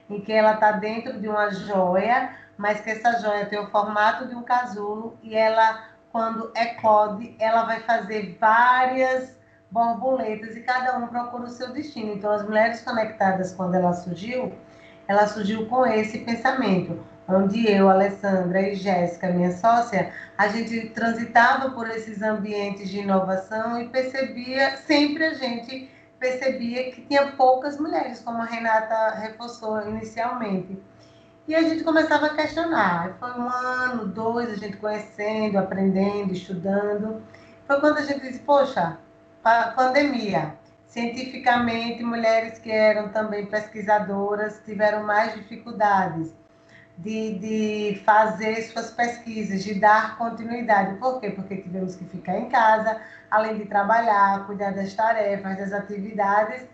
em 0.09 0.21
que 0.21 0.33
ela 0.33 0.55
está 0.55 0.73
dentro 0.73 1.19
de 1.19 1.27
uma 1.27 1.49
joia 1.49 2.35
mas 2.57 2.81
que 2.81 2.89
essa 2.89 3.19
joia 3.19 3.45
tem 3.45 3.59
o 3.59 3.69
formato 3.69 4.27
de 4.27 4.35
um 4.35 4.43
casulo 4.43 5.17
e 5.21 5.35
ela, 5.35 5.89
quando 6.11 6.51
eclode, 6.55 7.35
ela 7.39 7.65
vai 7.65 7.81
fazer 7.81 8.37
várias 8.39 9.35
borboletas 9.69 10.55
e 10.55 10.61
cada 10.61 10.97
um 10.97 11.07
procura 11.07 11.43
o 11.43 11.49
seu 11.49 11.73
destino. 11.73 12.13
Então, 12.13 12.31
as 12.31 12.43
mulheres 12.43 12.81
conectadas, 12.81 13.53
quando 13.53 13.75
ela 13.75 13.93
surgiu, 13.93 14.53
ela 15.07 15.27
surgiu 15.27 15.67
com 15.67 15.85
esse 15.85 16.19
pensamento, 16.19 17.03
onde 17.27 17.69
eu, 17.69 17.89
Alessandra 17.89 18.61
e 18.61 18.75
Jéssica, 18.75 19.29
minha 19.29 19.51
sócia, 19.51 20.13
a 20.37 20.47
gente 20.47 20.89
transitava 20.89 21.71
por 21.71 21.89
esses 21.89 22.21
ambientes 22.21 22.89
de 22.89 22.99
inovação 22.99 23.81
e 23.81 23.89
percebia, 23.89 24.77
sempre 24.77 25.25
a 25.25 25.33
gente 25.33 25.89
percebia 26.19 26.91
que 26.91 27.01
tinha 27.01 27.31
poucas 27.31 27.79
mulheres, 27.79 28.19
como 28.19 28.41
a 28.41 28.45
Renata 28.45 29.15
reforçou 29.15 29.81
inicialmente. 29.87 30.77
E 31.47 31.53
a 31.53 31.61
gente 31.61 31.83
começava 31.83 32.27
a 32.27 32.35
questionar. 32.35 33.15
Foi 33.19 33.31
um 33.31 33.47
ano, 33.47 34.07
dois, 34.07 34.49
a 34.49 34.55
gente 34.55 34.77
conhecendo, 34.77 35.57
aprendendo, 35.57 36.33
estudando. 36.33 37.21
Foi 37.67 37.79
quando 37.79 37.99
a 37.99 38.01
gente 38.01 38.21
disse, 38.21 38.39
poxa, 38.39 38.97
pandemia. 39.75 40.55
Cientificamente, 40.87 42.03
mulheres 42.03 42.57
que 42.57 42.71
eram 42.71 43.09
também 43.09 43.45
pesquisadoras 43.45 44.61
tiveram 44.65 45.03
mais 45.03 45.35
dificuldades 45.35 46.33
de, 46.97 47.39
de 47.39 48.01
fazer 48.05 48.61
suas 48.63 48.91
pesquisas, 48.91 49.63
de 49.63 49.75
dar 49.75 50.17
continuidade. 50.17 50.95
Por 50.97 51.19
quê? 51.19 51.29
Porque 51.29 51.57
tivemos 51.57 51.95
que 51.95 52.05
ficar 52.05 52.37
em 52.37 52.49
casa, 52.49 53.01
além 53.29 53.57
de 53.57 53.65
trabalhar, 53.65 54.45
cuidar 54.45 54.71
das 54.71 54.93
tarefas, 54.93 55.57
das 55.57 55.73
atividades 55.73 56.65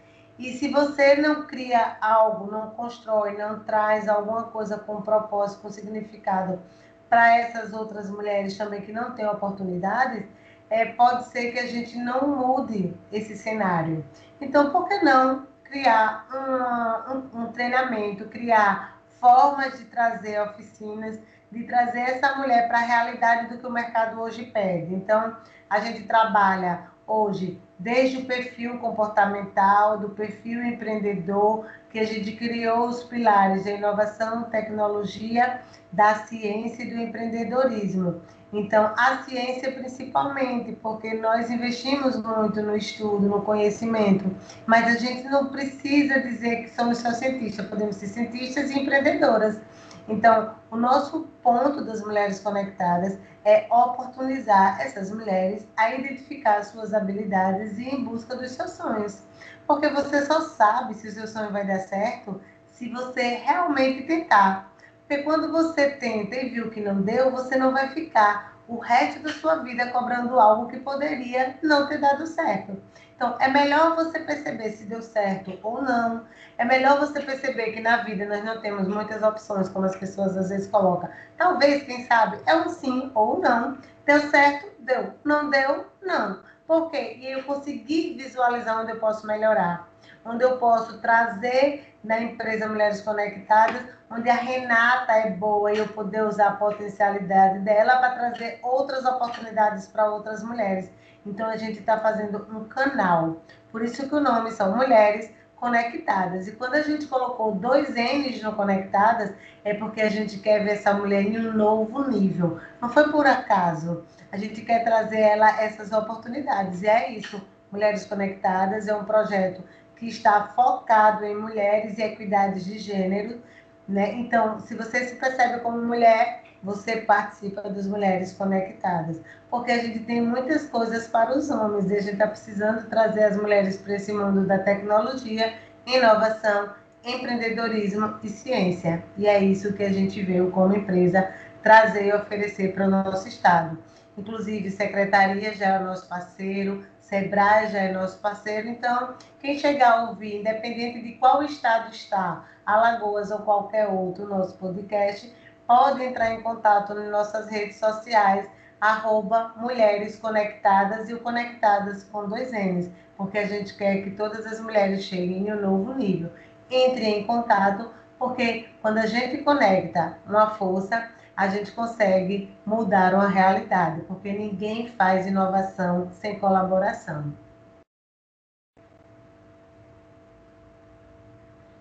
e 0.42 0.54
se 0.54 0.70
você 0.70 1.16
não 1.18 1.46
cria 1.46 1.98
algo, 2.02 2.52
não 2.52 2.72
constrói, 2.72 3.38
não 3.38 3.60
traz 3.60 4.10
alguma 4.10 4.46
coisa 4.46 4.76
com 4.76 5.00
propósito, 5.00 5.62
com 5.62 5.70
significado 5.70 6.60
para 7.08 7.38
essas 7.38 7.72
outras 7.74 8.10
mulheres 8.10 8.58
também 8.58 8.82
que 8.82 8.92
não 8.92 9.12
têm 9.12 9.28
oportunidades, 9.28 10.26
é, 10.68 10.86
pode 10.86 11.28
ser 11.28 11.52
que 11.52 11.60
a 11.60 11.68
gente 11.68 11.96
não 11.96 12.28
mude 12.28 12.92
esse 13.12 13.38
cenário. 13.38 14.04
Então, 14.42 14.72
por 14.72 14.88
que 14.88 14.98
não 15.04 15.46
criar 15.64 16.26
um, 16.34 17.40
um, 17.40 17.44
um 17.44 17.52
treinamento, 17.52 18.26
criar 18.26 19.00
formas 19.22 19.78
de 19.78 19.86
trazer 19.86 20.42
oficinas, 20.42 21.18
de 21.52 21.64
trazer 21.64 22.00
essa 22.00 22.36
mulher 22.36 22.68
para 22.68 22.80
a 22.80 22.82
realidade 22.82 23.48
do 23.48 23.60
que 23.60 23.68
o 23.68 23.72
mercado 23.72 24.20
hoje 24.20 24.46
pede. 24.46 24.94
Então, 24.94 25.38
a 25.70 25.80
gente 25.80 26.04
trabalha 26.04 26.88
hoje 27.06 27.62
desde 27.78 28.18
o 28.18 28.26
perfil 28.26 28.80
comportamental, 28.80 30.00
do 30.00 30.10
perfil 30.10 30.66
empreendedor, 30.66 31.66
que 31.90 32.00
a 32.00 32.06
gente 32.06 32.32
criou 32.34 32.88
os 32.88 33.04
pilares 33.04 33.66
da 33.66 33.72
inovação, 33.72 34.44
tecnologia, 34.44 35.62
da 35.92 36.16
ciência 36.16 36.84
e 36.84 36.90
do 36.90 37.02
empreendedorismo. 37.02 38.22
Então, 38.54 38.94
a 38.98 39.24
ciência 39.24 39.72
principalmente, 39.72 40.74
porque 40.74 41.14
nós 41.14 41.50
investimos 41.50 42.18
muito 42.22 42.62
no 42.62 42.76
estudo, 42.76 43.28
no 43.28 43.42
conhecimento, 43.42 44.30
mas 44.66 44.88
a 44.88 45.00
gente 45.00 45.24
não 45.30 45.48
precisa 45.48 46.20
dizer 46.20 46.64
que 46.64 46.70
somos 46.70 46.98
só 46.98 47.12
cientistas, 47.12 47.66
podemos 47.68 47.96
ser 47.96 48.08
cientistas 48.08 48.70
e 48.70 48.80
empreendedoras. 48.80 49.62
Então, 50.10 50.56
o 50.70 50.76
nosso 50.76 51.28
ponto 51.42 51.86
das 51.86 52.02
mulheres 52.02 52.40
conectadas 52.40 53.18
é 53.46 53.68
oportunizar 53.72 54.82
essas 54.82 55.10
mulheres 55.12 55.66
a 55.78 55.96
identificar 55.96 56.64
suas 56.64 56.94
habilidades 56.94 57.78
e 57.78 57.84
em 57.84 58.04
busca 58.04 58.36
dos 58.36 58.52
seus 58.52 58.72
sonhos. 58.72 59.24
Porque 59.66 59.88
você 59.90 60.26
só 60.26 60.42
sabe 60.42 60.96
se 60.96 61.08
o 61.08 61.12
seu 61.12 61.28
sonho 61.28 61.52
vai 61.52 61.66
dar 61.66 61.80
certo 61.80 62.42
se 62.66 62.90
você 62.90 63.22
realmente 63.22 64.04
tentar. 64.04 64.71
Porque 65.12 65.24
quando 65.24 65.52
você 65.52 65.89
tenta 65.89 66.38
e 66.38 66.47
viu 66.47 66.71
que 66.71 66.80
não 66.80 67.02
deu, 67.02 67.32
você 67.32 67.58
não 67.58 67.74
vai 67.74 67.89
ficar 67.89 68.56
o 68.65 68.78
resto 68.78 69.21
da 69.21 69.28
sua 69.28 69.56
vida 69.56 69.91
cobrando 69.91 70.39
algo 70.39 70.69
que 70.69 70.80
poderia 70.80 71.60
não 71.62 71.86
ter 71.89 71.97
dado 71.97 72.26
certo. 72.26 72.82
Então, 73.13 73.36
é 73.41 73.50
melhor 73.50 73.93
você 73.93 74.19
perceber 74.19 74.69
se 74.69 74.86
deu 74.86 75.02
certo 75.02 75.60
ou 75.63 75.82
não. 75.82 76.26
É 76.58 76.63
melhor 76.63 76.97
você 76.97 77.19
perceber 77.19 77.74
que 77.74 77.82
na 77.82 77.97
vida 78.04 78.26
nós 78.26 78.41
não 78.45 78.62
temos 78.62 78.88
muitas 78.88 79.21
opções, 79.21 79.67
como 79.67 79.86
as 79.86 79.97
pessoas 79.97 80.38
às 80.38 80.47
vezes 80.47 80.67
colocam. 80.67 81.10
Talvez, 81.36 81.84
quem 81.84 82.06
sabe, 82.06 82.39
é 82.45 82.56
um 82.56 82.69
sim 82.69 83.12
ou 83.13 83.38
não. 83.41 83.80
Deu 84.06 84.21
certo? 84.30 84.71
Deu. 84.80 85.13
Não 85.26 85.50
deu? 85.50 85.88
Não. 86.02 86.39
Por 86.65 86.89
quê? 86.89 87.17
E 87.19 87.34
eu 87.34 87.43
consegui 87.43 88.13
visualizar 88.17 88.80
onde 88.80 88.93
eu 88.93 89.00
posso 89.00 89.28
melhorar 89.28 89.91
onde 90.26 90.44
eu 90.44 90.58
posso 90.58 91.00
trazer 91.00 91.96
na 92.04 92.20
empresa 92.20 92.68
Mulheres 92.68 93.02
Conectadas, 93.02 93.84
onde 94.10 94.30
a 94.30 94.36
Renata 94.36 95.14
é 95.14 95.30
boa 95.32 95.72
e 95.72 95.78
eu 95.78 95.88
poder 95.88 96.24
usar 96.24 96.48
a 96.48 96.56
potencialidade 96.56 97.60
dela 97.60 97.98
para 97.98 98.12
trazer 98.12 98.60
outras 98.64 99.06
oportunidades 99.06 99.88
para 99.88 100.10
outras 100.10 100.44
mulheres. 100.44 100.92
Então 101.26 101.48
a 101.48 101.58
gente 101.58 101.80
está 101.80 102.00
fazendo 102.00 102.48
um 102.52 102.66
canal. 102.66 103.42
Por 103.72 103.84
isso 103.84 104.08
que 104.08 104.16
o 104.16 104.20
nome 104.20 104.52
são 104.52 104.76
Mulheres 104.76 105.32
Conectadas. 105.56 106.48
E 106.48 106.54
quando 106.54 106.74
a 106.74 106.82
gente 106.82 107.06
colocou 107.06 107.54
dois 107.54 107.94
N's 107.94 108.42
no 108.42 108.54
Conectadas, 108.54 109.32
é 109.64 109.76
porque 109.76 110.02
a 110.02 110.10
gente 110.10 110.40
quer 110.40 110.64
ver 110.64 110.72
essa 110.72 110.92
mulher 110.92 111.22
em 111.22 111.38
um 111.38 111.54
novo 111.54 112.10
nível. 112.10 112.60
Não 112.82 112.90
foi 112.90 113.12
por 113.12 113.28
acaso. 113.28 114.04
A 114.32 114.38
gente 114.38 114.62
quer 114.62 114.84
trazer 114.84 115.20
ela 115.20 115.62
essas 115.62 115.92
oportunidades. 115.92 116.82
E 116.82 116.88
é 116.88 117.12
isso. 117.12 117.40
Mulheres 117.72 118.06
Conectadas 118.06 118.88
é 118.88 118.96
um 118.96 119.06
projeto 119.06 119.64
que 120.02 120.08
está 120.08 120.48
focado 120.56 121.24
em 121.24 121.40
mulheres 121.40 122.00
e 122.00 122.02
equidades 122.02 122.66
de 122.66 122.80
gênero, 122.80 123.40
né? 123.88 124.16
Então, 124.16 124.60
se 124.60 124.74
você 124.74 125.06
se 125.06 125.16
percebe 125.16 125.60
como 125.60 125.78
mulher, 125.78 126.42
você 126.64 126.98
participa 126.98 127.62
das 127.70 127.86
mulheres 127.86 128.34
conectadas, 128.34 129.22
porque 129.48 129.72
a 129.72 129.78
gente 129.78 130.00
tem 130.00 130.20
muitas 130.20 130.68
coisas 130.68 131.08
para 131.08 131.38
os 131.38 131.52
homens 131.52 131.92
e 131.92 131.98
a 131.98 132.02
gente 132.02 132.14
está 132.14 132.26
precisando 132.26 132.90
trazer 132.90 133.26
as 133.26 133.38
mulheres 133.38 133.78
para 133.78 133.96
esse 133.96 134.12
mundo 134.12 134.48
da 134.48 134.58
tecnologia, 134.58 135.54
inovação, 135.86 136.72
empreendedorismo 137.06 138.16
e 138.24 138.30
ciência. 138.30 139.04
E 139.20 139.28
é 139.28 139.40
isso 139.40 139.74
que 139.74 139.84
a 139.84 139.94
gente 139.94 140.20
veio 140.24 140.50
como 140.50 140.76
empresa 140.76 141.32
trazer 141.62 142.08
e 142.08 142.14
oferecer 142.14 142.74
para 142.74 142.88
o 142.88 142.90
nosso 142.90 143.28
estado. 143.28 143.78
Inclusive, 144.18 144.72
secretaria 144.72 145.54
já 145.54 145.76
é 145.76 145.80
o 145.80 145.86
nosso 145.86 146.08
parceiro, 146.10 146.84
Sebrae 147.12 147.67
já 147.67 147.80
é 147.80 147.91
nosso 147.91 148.19
parceiro, 148.19 148.69
então 148.69 149.15
quem 149.41 149.60
chegar 149.60 149.91
a 149.91 150.10
ouvir, 150.12 150.39
independente 150.39 151.02
de 151.02 151.12
qual 151.15 151.43
estado 151.43 151.93
está, 151.93 152.45
Alagoas 152.65 153.32
ou 153.32 153.39
qualquer 153.39 153.86
outro, 153.89 154.30
nosso 154.30 154.56
podcast, 154.56 155.36
pode 155.67 156.02
entrar 156.02 156.34
em 156.34 156.41
contato 156.41 156.93
nas 156.93 157.12
nossas 157.12 157.50
redes 157.50 157.76
sociais, 157.76 158.50
arroba 158.80 159.54
Mulheres 159.58 160.17
Conectadas 160.17 161.10
e 161.10 161.13
o 161.13 161.19
Conectadas 161.19 162.06
com 162.06 162.30
dois 162.30 162.54
N's, 162.54 162.89
porque 163.17 163.39
a 163.39 163.45
gente 163.45 163.76
quer 163.76 164.04
que 164.04 164.12
todas 164.12 164.45
as 164.45 164.62
mulheres 164.62 165.04
cheguem 165.04 165.50
em 165.50 165.52
um 165.52 165.60
novo 165.60 165.93
nível. 165.93 166.32
Entre 166.69 167.04
em 167.04 167.26
contato, 167.26 167.91
porque 168.17 168.69
quando 168.82 169.00
a 169.00 169.06
gente 169.06 169.39
conecta 169.39 170.17
uma 170.26 170.52
força, 170.52 171.10
a 171.36 171.48
gente 171.48 171.72
consegue 171.72 172.54
mudar 172.65 173.13
uma 173.13 173.28
realidade, 173.28 174.02
porque 174.02 174.32
ninguém 174.32 174.89
faz 174.89 175.26
inovação 175.26 176.12
sem 176.12 176.39
colaboração. 176.39 177.34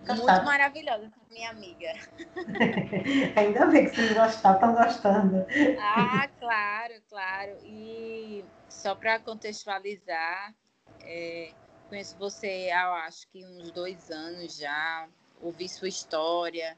Muito 0.07 0.25
maravilhosa, 0.25 1.11
minha 1.29 1.51
amiga. 1.51 1.93
Ainda 3.35 3.67
bem 3.67 3.89
que 3.89 3.95
vocês 3.95 4.13
gostaram, 4.13 4.55
estão 4.55 4.75
gostando. 4.75 5.45
Ah, 5.79 6.27
claro, 6.39 6.93
claro. 7.07 7.57
E 7.63 8.43
só 8.67 8.95
para 8.95 9.19
contextualizar, 9.19 10.53
é, 11.03 11.51
conheço 11.87 12.17
você 12.17 12.69
há 12.73 13.05
acho 13.05 13.27
que 13.29 13.45
uns 13.45 13.71
dois 13.71 14.09
anos 14.09 14.57
já, 14.57 15.07
ouvi 15.39 15.69
sua 15.69 15.87
história, 15.87 16.77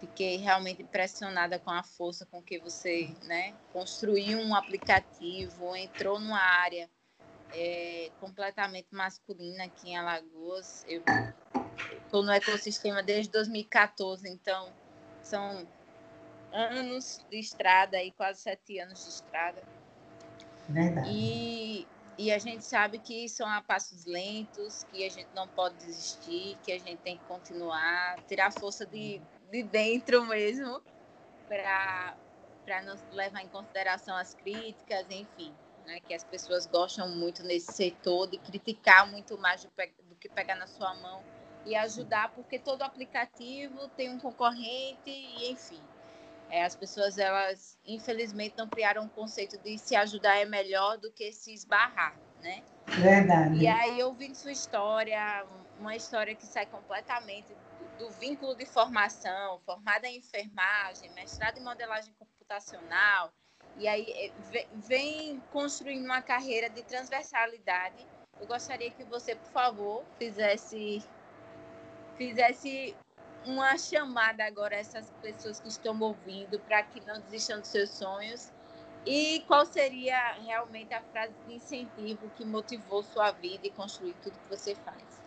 Fiquei 0.00 0.36
realmente 0.36 0.82
impressionada 0.82 1.58
com 1.58 1.70
a 1.70 1.82
força 1.82 2.26
com 2.26 2.42
que 2.42 2.58
você 2.58 3.14
né, 3.22 3.54
construiu 3.72 4.38
um 4.38 4.54
aplicativo, 4.54 5.74
entrou 5.74 6.20
numa 6.20 6.38
área 6.38 6.88
é, 7.52 8.10
completamente 8.20 8.88
masculina 8.90 9.64
aqui 9.64 9.90
em 9.90 9.96
Alagoas. 9.96 10.84
Eu 10.86 11.02
estou 12.04 12.22
no 12.22 12.30
ecossistema 12.30 13.02
desde 13.02 13.32
2014, 13.32 14.28
então 14.28 14.70
são 15.22 15.66
anos 16.52 17.24
de 17.30 17.38
estrada, 17.38 17.96
aí, 17.96 18.10
quase 18.12 18.40
sete 18.42 18.78
anos 18.78 19.02
de 19.02 19.10
estrada. 19.10 19.62
Verdade. 20.68 21.08
E, 21.10 21.86
e 22.18 22.32
a 22.32 22.38
gente 22.38 22.64
sabe 22.64 22.98
que 22.98 23.28
são 23.28 23.48
a 23.48 23.60
passos 23.62 24.04
lentos, 24.04 24.84
que 24.84 25.04
a 25.04 25.10
gente 25.10 25.28
não 25.34 25.46
pode 25.48 25.76
desistir, 25.76 26.56
que 26.64 26.72
a 26.72 26.78
gente 26.78 26.98
tem 26.98 27.18
que 27.18 27.24
continuar, 27.24 28.16
tirar 28.26 28.50
força 28.52 28.84
de 28.86 29.20
de 29.50 29.62
dentro 29.62 30.24
mesmo, 30.26 30.80
para 31.48 32.82
não 32.84 32.96
levar 33.12 33.42
em 33.42 33.48
consideração 33.48 34.16
as 34.16 34.34
críticas, 34.34 35.06
enfim, 35.10 35.54
né, 35.84 36.00
que 36.00 36.14
as 36.14 36.24
pessoas 36.24 36.66
gostam 36.66 37.08
muito 37.08 37.42
nesse 37.42 37.72
setor 37.72 38.28
de 38.28 38.38
criticar 38.38 39.08
muito 39.10 39.38
mais 39.38 39.62
do, 39.62 39.70
do 40.08 40.14
que 40.16 40.28
pegar 40.28 40.56
na 40.56 40.66
sua 40.66 40.94
mão 40.96 41.22
e 41.64 41.74
ajudar, 41.74 42.32
porque 42.34 42.58
todo 42.58 42.82
aplicativo 42.82 43.88
tem 43.96 44.10
um 44.10 44.18
concorrente 44.18 45.08
e 45.10 45.50
enfim. 45.50 45.82
É, 46.48 46.64
as 46.64 46.76
pessoas, 46.76 47.18
elas, 47.18 47.76
infelizmente, 47.84 48.54
não 48.56 48.68
criaram 48.68 49.02
um 49.02 49.08
conceito 49.08 49.58
de 49.58 49.76
se 49.78 49.96
ajudar 49.96 50.36
é 50.36 50.44
melhor 50.44 50.96
do 50.96 51.10
que 51.10 51.32
se 51.32 51.52
esbarrar, 51.52 52.16
né? 52.40 52.62
Verdade. 52.86 53.58
E 53.58 53.66
aí, 53.66 54.00
ouvindo 54.04 54.36
sua 54.36 54.52
história, 54.52 55.44
uma 55.80 55.96
história 55.96 56.36
que 56.36 56.46
sai 56.46 56.64
completamente 56.66 57.52
do 57.98 58.10
vínculo 58.10 58.54
de 58.54 58.66
formação, 58.66 59.60
formada 59.60 60.06
em 60.06 60.18
enfermagem, 60.18 61.10
mestrado 61.12 61.58
em 61.58 61.64
modelagem 61.64 62.12
computacional, 62.18 63.32
e 63.78 63.86
aí 63.86 64.06
eh, 64.54 64.66
vem 64.86 65.42
construindo 65.52 66.04
uma 66.04 66.22
carreira 66.22 66.68
de 66.70 66.82
transversalidade. 66.82 68.06
Eu 68.40 68.46
gostaria 68.46 68.90
que 68.90 69.04
você, 69.04 69.34
por 69.34 69.50
favor, 69.50 70.04
fizesse 70.18 71.02
fizesse 72.16 72.96
uma 73.44 73.76
chamada 73.76 74.44
agora 74.44 74.74
a 74.74 74.78
essas 74.78 75.10
pessoas 75.22 75.60
que 75.60 75.68
estão 75.68 75.98
ouvindo 76.00 76.58
para 76.60 76.82
que 76.82 77.00
não 77.06 77.20
desistam 77.20 77.60
dos 77.60 77.68
seus 77.68 77.90
sonhos. 77.90 78.52
E 79.04 79.44
qual 79.46 79.64
seria 79.64 80.32
realmente 80.44 80.92
a 80.92 81.00
frase 81.00 81.32
de 81.46 81.54
incentivo 81.54 82.28
que 82.34 82.44
motivou 82.44 83.04
sua 83.04 83.30
vida 83.30 83.66
e 83.66 83.70
construir 83.70 84.16
tudo 84.22 84.32
que 84.32 84.56
você 84.56 84.74
faz? 84.74 85.22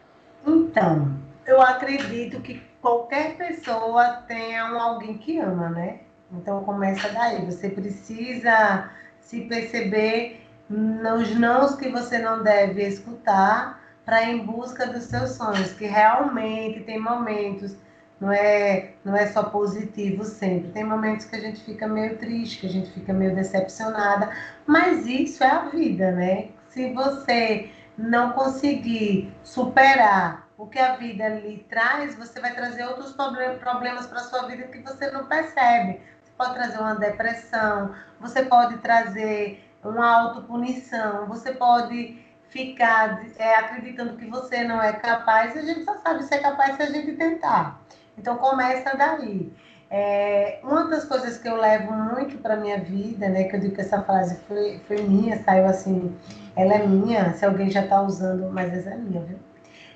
Então, 0.46 1.18
eu 1.46 1.62
acredito 1.62 2.42
que 2.42 2.62
qualquer 2.82 3.36
pessoa 3.36 4.24
tenha 4.28 4.74
um 4.74 4.80
alguém 4.80 5.18
que 5.18 5.40
ama, 5.40 5.70
né? 5.70 6.00
Então 6.32 6.64
começa 6.64 7.10
daí. 7.10 7.46
Você 7.46 7.70
precisa 7.70 8.90
se 9.20 9.42
perceber 9.42 10.42
nos 10.70 11.36
nãos 11.36 11.76
que 11.76 11.90
você 11.90 12.20
não 12.20 12.44
deve 12.44 12.84
escutar 12.84 13.82
para 14.06 14.24
em 14.24 14.46
busca 14.46 14.88
dos 14.88 15.04
seus 15.04 15.32
sonhos, 15.32 15.74
que 15.74 15.86
realmente 15.86 16.82
tem 16.82 17.00
momentos 17.00 17.76
não 18.20 18.32
é, 18.32 18.92
não 19.04 19.16
é 19.16 19.28
só 19.28 19.44
positivo 19.44 20.26
sempre. 20.26 20.72
Tem 20.72 20.84
momentos 20.84 21.26
que 21.26 21.36
a 21.36 21.40
gente 21.40 21.64
fica 21.64 21.88
meio 21.88 22.18
triste, 22.18 22.60
que 22.60 22.68
a 22.68 22.70
gente 22.70 22.92
fica 22.92 23.14
meio 23.14 23.34
decepcionada, 23.34 24.32
mas 24.66 25.08
isso 25.08 25.44
é 25.44 25.50
a 25.50 25.70
vida, 25.70 26.12
né? 26.12 26.50
Se 26.68 26.92
você 26.94 27.70
não 27.98 28.34
conseguir 28.34 29.34
superar 29.44 30.49
o 30.60 30.68
que 30.68 30.78
a 30.78 30.98
vida 30.98 31.30
lhe 31.30 31.66
traz, 31.70 32.16
você 32.16 32.38
vai 32.42 32.54
trazer 32.54 32.84
outros 32.84 33.14
problemas 33.14 34.06
para 34.08 34.20
sua 34.20 34.46
vida 34.46 34.64
que 34.64 34.80
você 34.80 35.10
não 35.10 35.26
percebe. 35.26 36.02
Você 36.22 36.32
pode 36.38 36.54
trazer 36.54 36.80
uma 36.80 36.96
depressão, 36.96 37.96
você 38.20 38.44
pode 38.44 38.78
trazer 38.80 39.64
uma 39.82 40.20
autopunição, 40.20 41.26
você 41.28 41.54
pode 41.54 42.22
ficar 42.50 43.26
é, 43.38 43.56
acreditando 43.56 44.18
que 44.18 44.26
você 44.26 44.66
não 44.66 44.82
é 44.84 44.92
capaz, 44.92 45.56
a 45.56 45.62
gente 45.62 45.86
só 45.86 45.98
sabe 46.00 46.24
ser 46.24 46.40
capaz 46.40 46.76
se 46.76 46.84
a 46.84 46.88
gente 46.88 47.14
tentar. 47.14 47.80
Então 48.18 48.36
começa 48.36 48.98
daí. 48.98 49.54
É, 49.90 50.60
uma 50.62 50.90
das 50.90 51.06
coisas 51.06 51.38
que 51.38 51.48
eu 51.48 51.56
levo 51.56 51.94
muito 51.94 52.38
para 52.40 52.58
minha 52.58 52.80
vida, 52.82 53.30
né, 53.30 53.46
que 53.46 53.56
eu 53.56 53.62
digo 53.62 53.76
que 53.76 53.82
essa 53.82 54.04
frase 54.04 54.38
foi, 54.46 54.80
foi 54.88 55.02
minha, 55.04 55.42
saiu 55.44 55.66
assim, 55.66 56.16
ela 56.56 56.74
é 56.74 56.86
minha, 56.86 57.34
se 57.34 57.46
alguém 57.46 57.72
já 57.72 57.84
está 57.84 58.02
usando, 58.02 58.52
mas 58.52 58.74
essa 58.74 58.90
é 58.90 58.98
minha, 58.98 59.22
viu? 59.22 59.49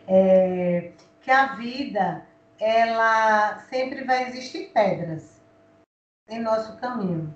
É, 0.08 0.92
que 1.22 1.32
a 1.32 1.56
vida, 1.56 2.26
ela 2.60 3.60
sempre 3.70 4.04
vai 4.04 4.28
existir 4.28 4.72
pedras 4.74 5.42
em 6.30 6.42
nosso 6.42 6.78
caminho. 6.78 7.34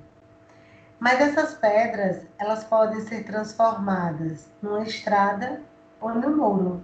Mas 1.00 1.22
essas 1.22 1.54
pedras, 1.54 2.26
elas 2.40 2.64
podem 2.64 3.02
ser 3.02 3.24
transformadas 3.24 4.50
numa 4.62 4.84
estrada 4.84 5.62
ou 6.02 6.14
num 6.16 6.36
muro. 6.36 6.82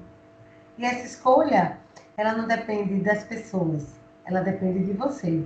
E 0.77 0.85
essa 0.85 1.05
escolha, 1.05 1.77
ela 2.15 2.33
não 2.33 2.47
depende 2.47 3.01
das 3.01 3.23
pessoas, 3.23 3.99
ela 4.25 4.41
depende 4.41 4.85
de 4.85 4.93
você. 4.93 5.43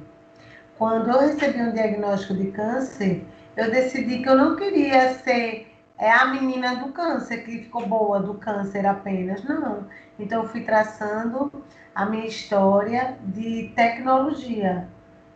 Quando 0.78 1.10
eu 1.10 1.20
recebi 1.20 1.62
um 1.62 1.72
diagnóstico 1.72 2.36
de 2.36 2.52
câncer, 2.52 3.26
eu 3.56 3.72
decidi 3.72 4.22
que 4.22 4.30
eu 4.30 4.36
não 4.36 4.56
queria 4.56 5.14
ser 5.16 5.74
é, 5.98 6.12
a 6.12 6.26
menina 6.26 6.76
do 6.76 6.92
câncer, 6.92 7.44
que 7.44 7.64
ficou 7.64 7.88
boa 7.88 8.20
do 8.20 8.36
câncer 8.36 8.86
apenas. 8.86 9.44
Não. 9.44 9.88
Então, 10.20 10.44
eu 10.44 10.50
fui 10.50 10.62
traçando 10.62 11.52
a 11.94 12.06
minha 12.06 12.28
história 12.28 13.18
de 13.24 13.72
tecnologia, 13.76 14.88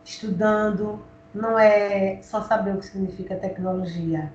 estudando. 0.05 1.03
Não 1.33 1.57
é 1.57 2.19
só 2.21 2.41
saber 2.43 2.75
o 2.75 2.79
que 2.79 2.85
significa 2.85 3.35
tecnologia, 3.35 4.31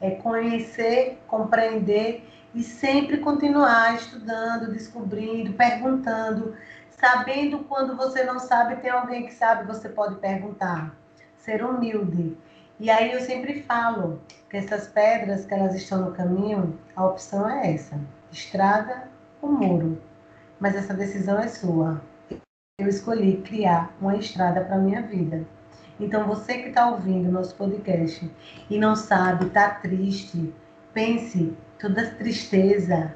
é 0.00 0.12
conhecer, 0.12 1.20
compreender 1.26 2.26
e 2.54 2.62
sempre 2.62 3.18
continuar 3.18 3.94
estudando, 3.94 4.72
descobrindo, 4.72 5.52
perguntando, 5.52 6.56
sabendo 6.90 7.60
quando 7.60 7.96
você 7.96 8.24
não 8.24 8.38
sabe, 8.38 8.76
tem 8.76 8.90
alguém 8.90 9.26
que 9.26 9.34
sabe, 9.34 9.66
você 9.66 9.88
pode 9.88 10.16
perguntar. 10.16 10.96
Ser 11.36 11.62
humilde. 11.62 12.36
E 12.80 12.90
aí 12.90 13.10
eu 13.10 13.20
sempre 13.20 13.62
falo 13.62 14.20
que 14.48 14.56
essas 14.56 14.86
pedras 14.86 15.44
que 15.44 15.52
elas 15.52 15.74
estão 15.74 16.00
no 16.00 16.12
caminho, 16.12 16.78
a 16.94 17.06
opção 17.06 17.48
é 17.50 17.74
essa: 17.74 17.98
estrada 18.30 19.08
ou 19.42 19.50
muro. 19.50 20.00
Mas 20.60 20.76
essa 20.76 20.94
decisão 20.94 21.40
é 21.40 21.48
sua. 21.48 22.00
Eu 22.78 22.86
escolhi 22.86 23.38
criar 23.38 23.92
uma 24.00 24.16
estrada 24.16 24.60
para 24.60 24.78
minha 24.78 25.02
vida. 25.02 25.44
Então 25.98 26.28
você 26.28 26.58
que 26.58 26.68
está 26.68 26.88
ouvindo 26.88 27.32
nosso 27.32 27.56
podcast 27.56 28.30
e 28.70 28.78
não 28.78 28.94
sabe, 28.94 29.46
está 29.46 29.70
triste, 29.70 30.54
pense, 30.94 31.56
toda 31.80 32.10
tristeza, 32.12 33.12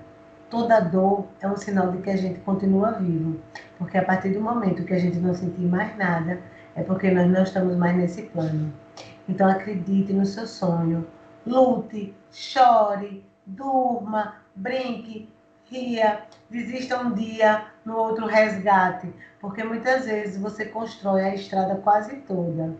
toda 0.50 0.80
dor 0.80 1.28
é 1.40 1.46
um 1.46 1.56
sinal 1.56 1.92
de 1.92 1.98
que 1.98 2.10
a 2.10 2.16
gente 2.16 2.40
continua 2.40 2.98
vivo. 2.98 3.40
Porque 3.78 3.96
a 3.96 4.04
partir 4.04 4.30
do 4.30 4.40
momento 4.40 4.84
que 4.84 4.94
a 4.94 4.98
gente 4.98 5.18
não 5.20 5.34
sentir 5.34 5.66
mais 5.66 5.96
nada, 5.96 6.40
é 6.74 6.82
porque 6.82 7.12
nós 7.12 7.30
não 7.30 7.44
estamos 7.44 7.76
mais 7.76 7.96
nesse 7.96 8.22
plano. 8.22 8.81
Então 9.28 9.48
acredite 9.48 10.12
no 10.12 10.26
seu 10.26 10.46
sonho, 10.46 11.06
lute, 11.46 12.14
chore, 12.30 13.24
durma, 13.46 14.36
brinque, 14.54 15.28
ria, 15.64 16.22
desista 16.50 16.98
um 16.98 17.12
dia, 17.12 17.64
no 17.84 17.96
outro 17.96 18.26
resgate, 18.26 19.12
porque 19.40 19.64
muitas 19.64 20.04
vezes 20.04 20.40
você 20.40 20.64
constrói 20.66 21.22
a 21.24 21.34
estrada 21.34 21.76
quase 21.76 22.16
toda 22.16 22.76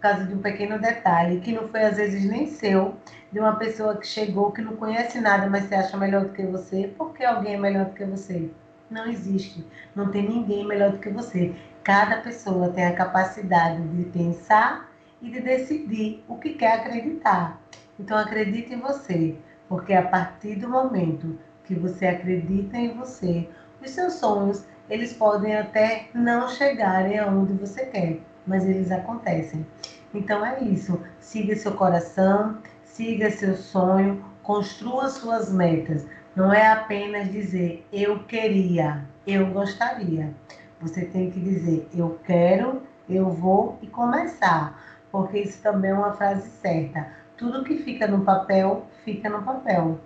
por 0.00 0.08
causa 0.08 0.24
de 0.24 0.34
um 0.34 0.40
pequeno 0.40 0.78
detalhe 0.78 1.40
que 1.40 1.52
não 1.52 1.68
foi 1.68 1.84
às 1.84 1.98
vezes 1.98 2.24
nem 2.24 2.46
seu, 2.46 2.94
de 3.30 3.38
uma 3.38 3.56
pessoa 3.56 3.98
que 3.98 4.06
chegou 4.06 4.50
que 4.50 4.62
não 4.62 4.74
conhece 4.74 5.20
nada, 5.20 5.46
mas 5.46 5.64
se 5.64 5.74
acha 5.74 5.94
melhor 5.98 6.24
do 6.24 6.32
que 6.32 6.42
você, 6.42 6.90
porque 6.96 7.22
alguém 7.22 7.54
é 7.54 7.58
melhor 7.58 7.84
do 7.84 7.92
que 7.92 8.06
você. 8.06 8.50
Não 8.90 9.06
existe. 9.06 9.64
Não 9.94 10.10
tem 10.10 10.26
ninguém 10.26 10.66
melhor 10.66 10.92
do 10.92 10.98
que 10.98 11.10
você. 11.10 11.54
Cada 11.84 12.16
pessoa 12.22 12.70
tem 12.70 12.86
a 12.86 12.94
capacidade 12.94 13.86
de 13.88 14.04
pensar 14.04 14.89
e 15.22 15.30
de 15.30 15.40
decidir 15.40 16.24
o 16.28 16.36
que 16.36 16.54
quer 16.54 16.80
acreditar. 16.80 17.60
Então 17.98 18.16
acredite 18.16 18.72
em 18.72 18.80
você, 18.80 19.36
porque 19.68 19.92
a 19.92 20.02
partir 20.02 20.56
do 20.56 20.68
momento 20.68 21.38
que 21.64 21.74
você 21.74 22.06
acredita 22.06 22.76
em 22.76 22.96
você, 22.96 23.48
os 23.82 23.90
seus 23.90 24.14
sonhos, 24.14 24.64
eles 24.88 25.12
podem 25.12 25.56
até 25.56 26.08
não 26.12 26.48
chegarem 26.48 27.18
aonde 27.18 27.52
você 27.54 27.86
quer, 27.86 28.18
mas 28.46 28.66
eles 28.66 28.90
acontecem. 28.90 29.64
Então 30.12 30.44
é 30.44 30.60
isso. 30.60 31.00
Siga 31.20 31.54
seu 31.54 31.72
coração, 31.72 32.58
siga 32.84 33.30
seu 33.30 33.56
sonho, 33.56 34.24
construa 34.42 35.08
suas 35.08 35.52
metas. 35.52 36.06
Não 36.34 36.52
é 36.52 36.66
apenas 36.66 37.30
dizer 37.30 37.86
eu 37.92 38.24
queria, 38.24 39.04
eu 39.26 39.46
gostaria. 39.46 40.34
Você 40.80 41.04
tem 41.04 41.30
que 41.30 41.38
dizer 41.38 41.88
eu 41.94 42.18
quero, 42.24 42.82
eu 43.08 43.30
vou 43.30 43.78
e 43.82 43.86
começar, 43.86 44.89
porque 45.10 45.38
isso 45.38 45.62
também 45.62 45.90
é 45.90 45.94
uma 45.94 46.12
frase 46.12 46.48
certa. 46.48 47.08
Tudo 47.36 47.64
que 47.64 47.78
fica 47.78 48.06
no 48.06 48.24
papel, 48.24 48.86
fica 49.04 49.28
no 49.28 49.42
papel. 49.42 49.98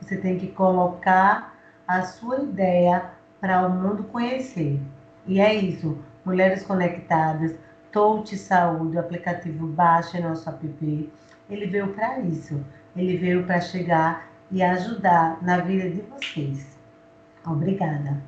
Você 0.00 0.16
tem 0.16 0.38
que 0.38 0.48
colocar 0.48 1.54
a 1.86 2.02
sua 2.02 2.40
ideia 2.40 3.10
para 3.40 3.66
o 3.66 3.70
mundo 3.70 4.04
conhecer. 4.04 4.80
E 5.26 5.40
é 5.40 5.54
isso. 5.54 5.98
Mulheres 6.24 6.62
conectadas, 6.62 7.54
Touch 7.92 8.36
Saúde, 8.36 8.96
o 8.96 9.00
aplicativo 9.00 9.66
baixa 9.66 10.20
nosso 10.20 10.48
app. 10.48 11.10
Ele 11.48 11.66
veio 11.66 11.92
para 11.94 12.20
isso. 12.20 12.64
Ele 12.96 13.16
veio 13.16 13.44
para 13.44 13.60
chegar 13.60 14.28
e 14.50 14.62
ajudar 14.62 15.42
na 15.42 15.58
vida 15.58 15.88
de 15.88 16.00
vocês. 16.02 16.78
Obrigada. 17.46 18.20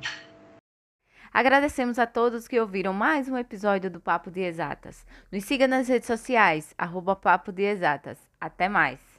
Agradecemos 1.33 1.97
a 1.97 2.05
todos 2.05 2.47
que 2.47 2.59
ouviram 2.59 2.93
mais 2.93 3.27
um 3.27 3.35
episódio 3.35 3.89
do 3.89 3.99
Papo 3.99 4.29
de 4.29 4.41
Exatas. 4.41 5.03
Nos 5.31 5.43
siga 5.43 5.67
nas 5.67 5.87
redes 5.87 6.05
sociais, 6.05 6.75
arroba 6.77 7.15
Papo 7.15 7.51
de 7.51 7.63
Exatas. 7.63 8.19
Até 8.39 8.69
mais! 8.69 9.12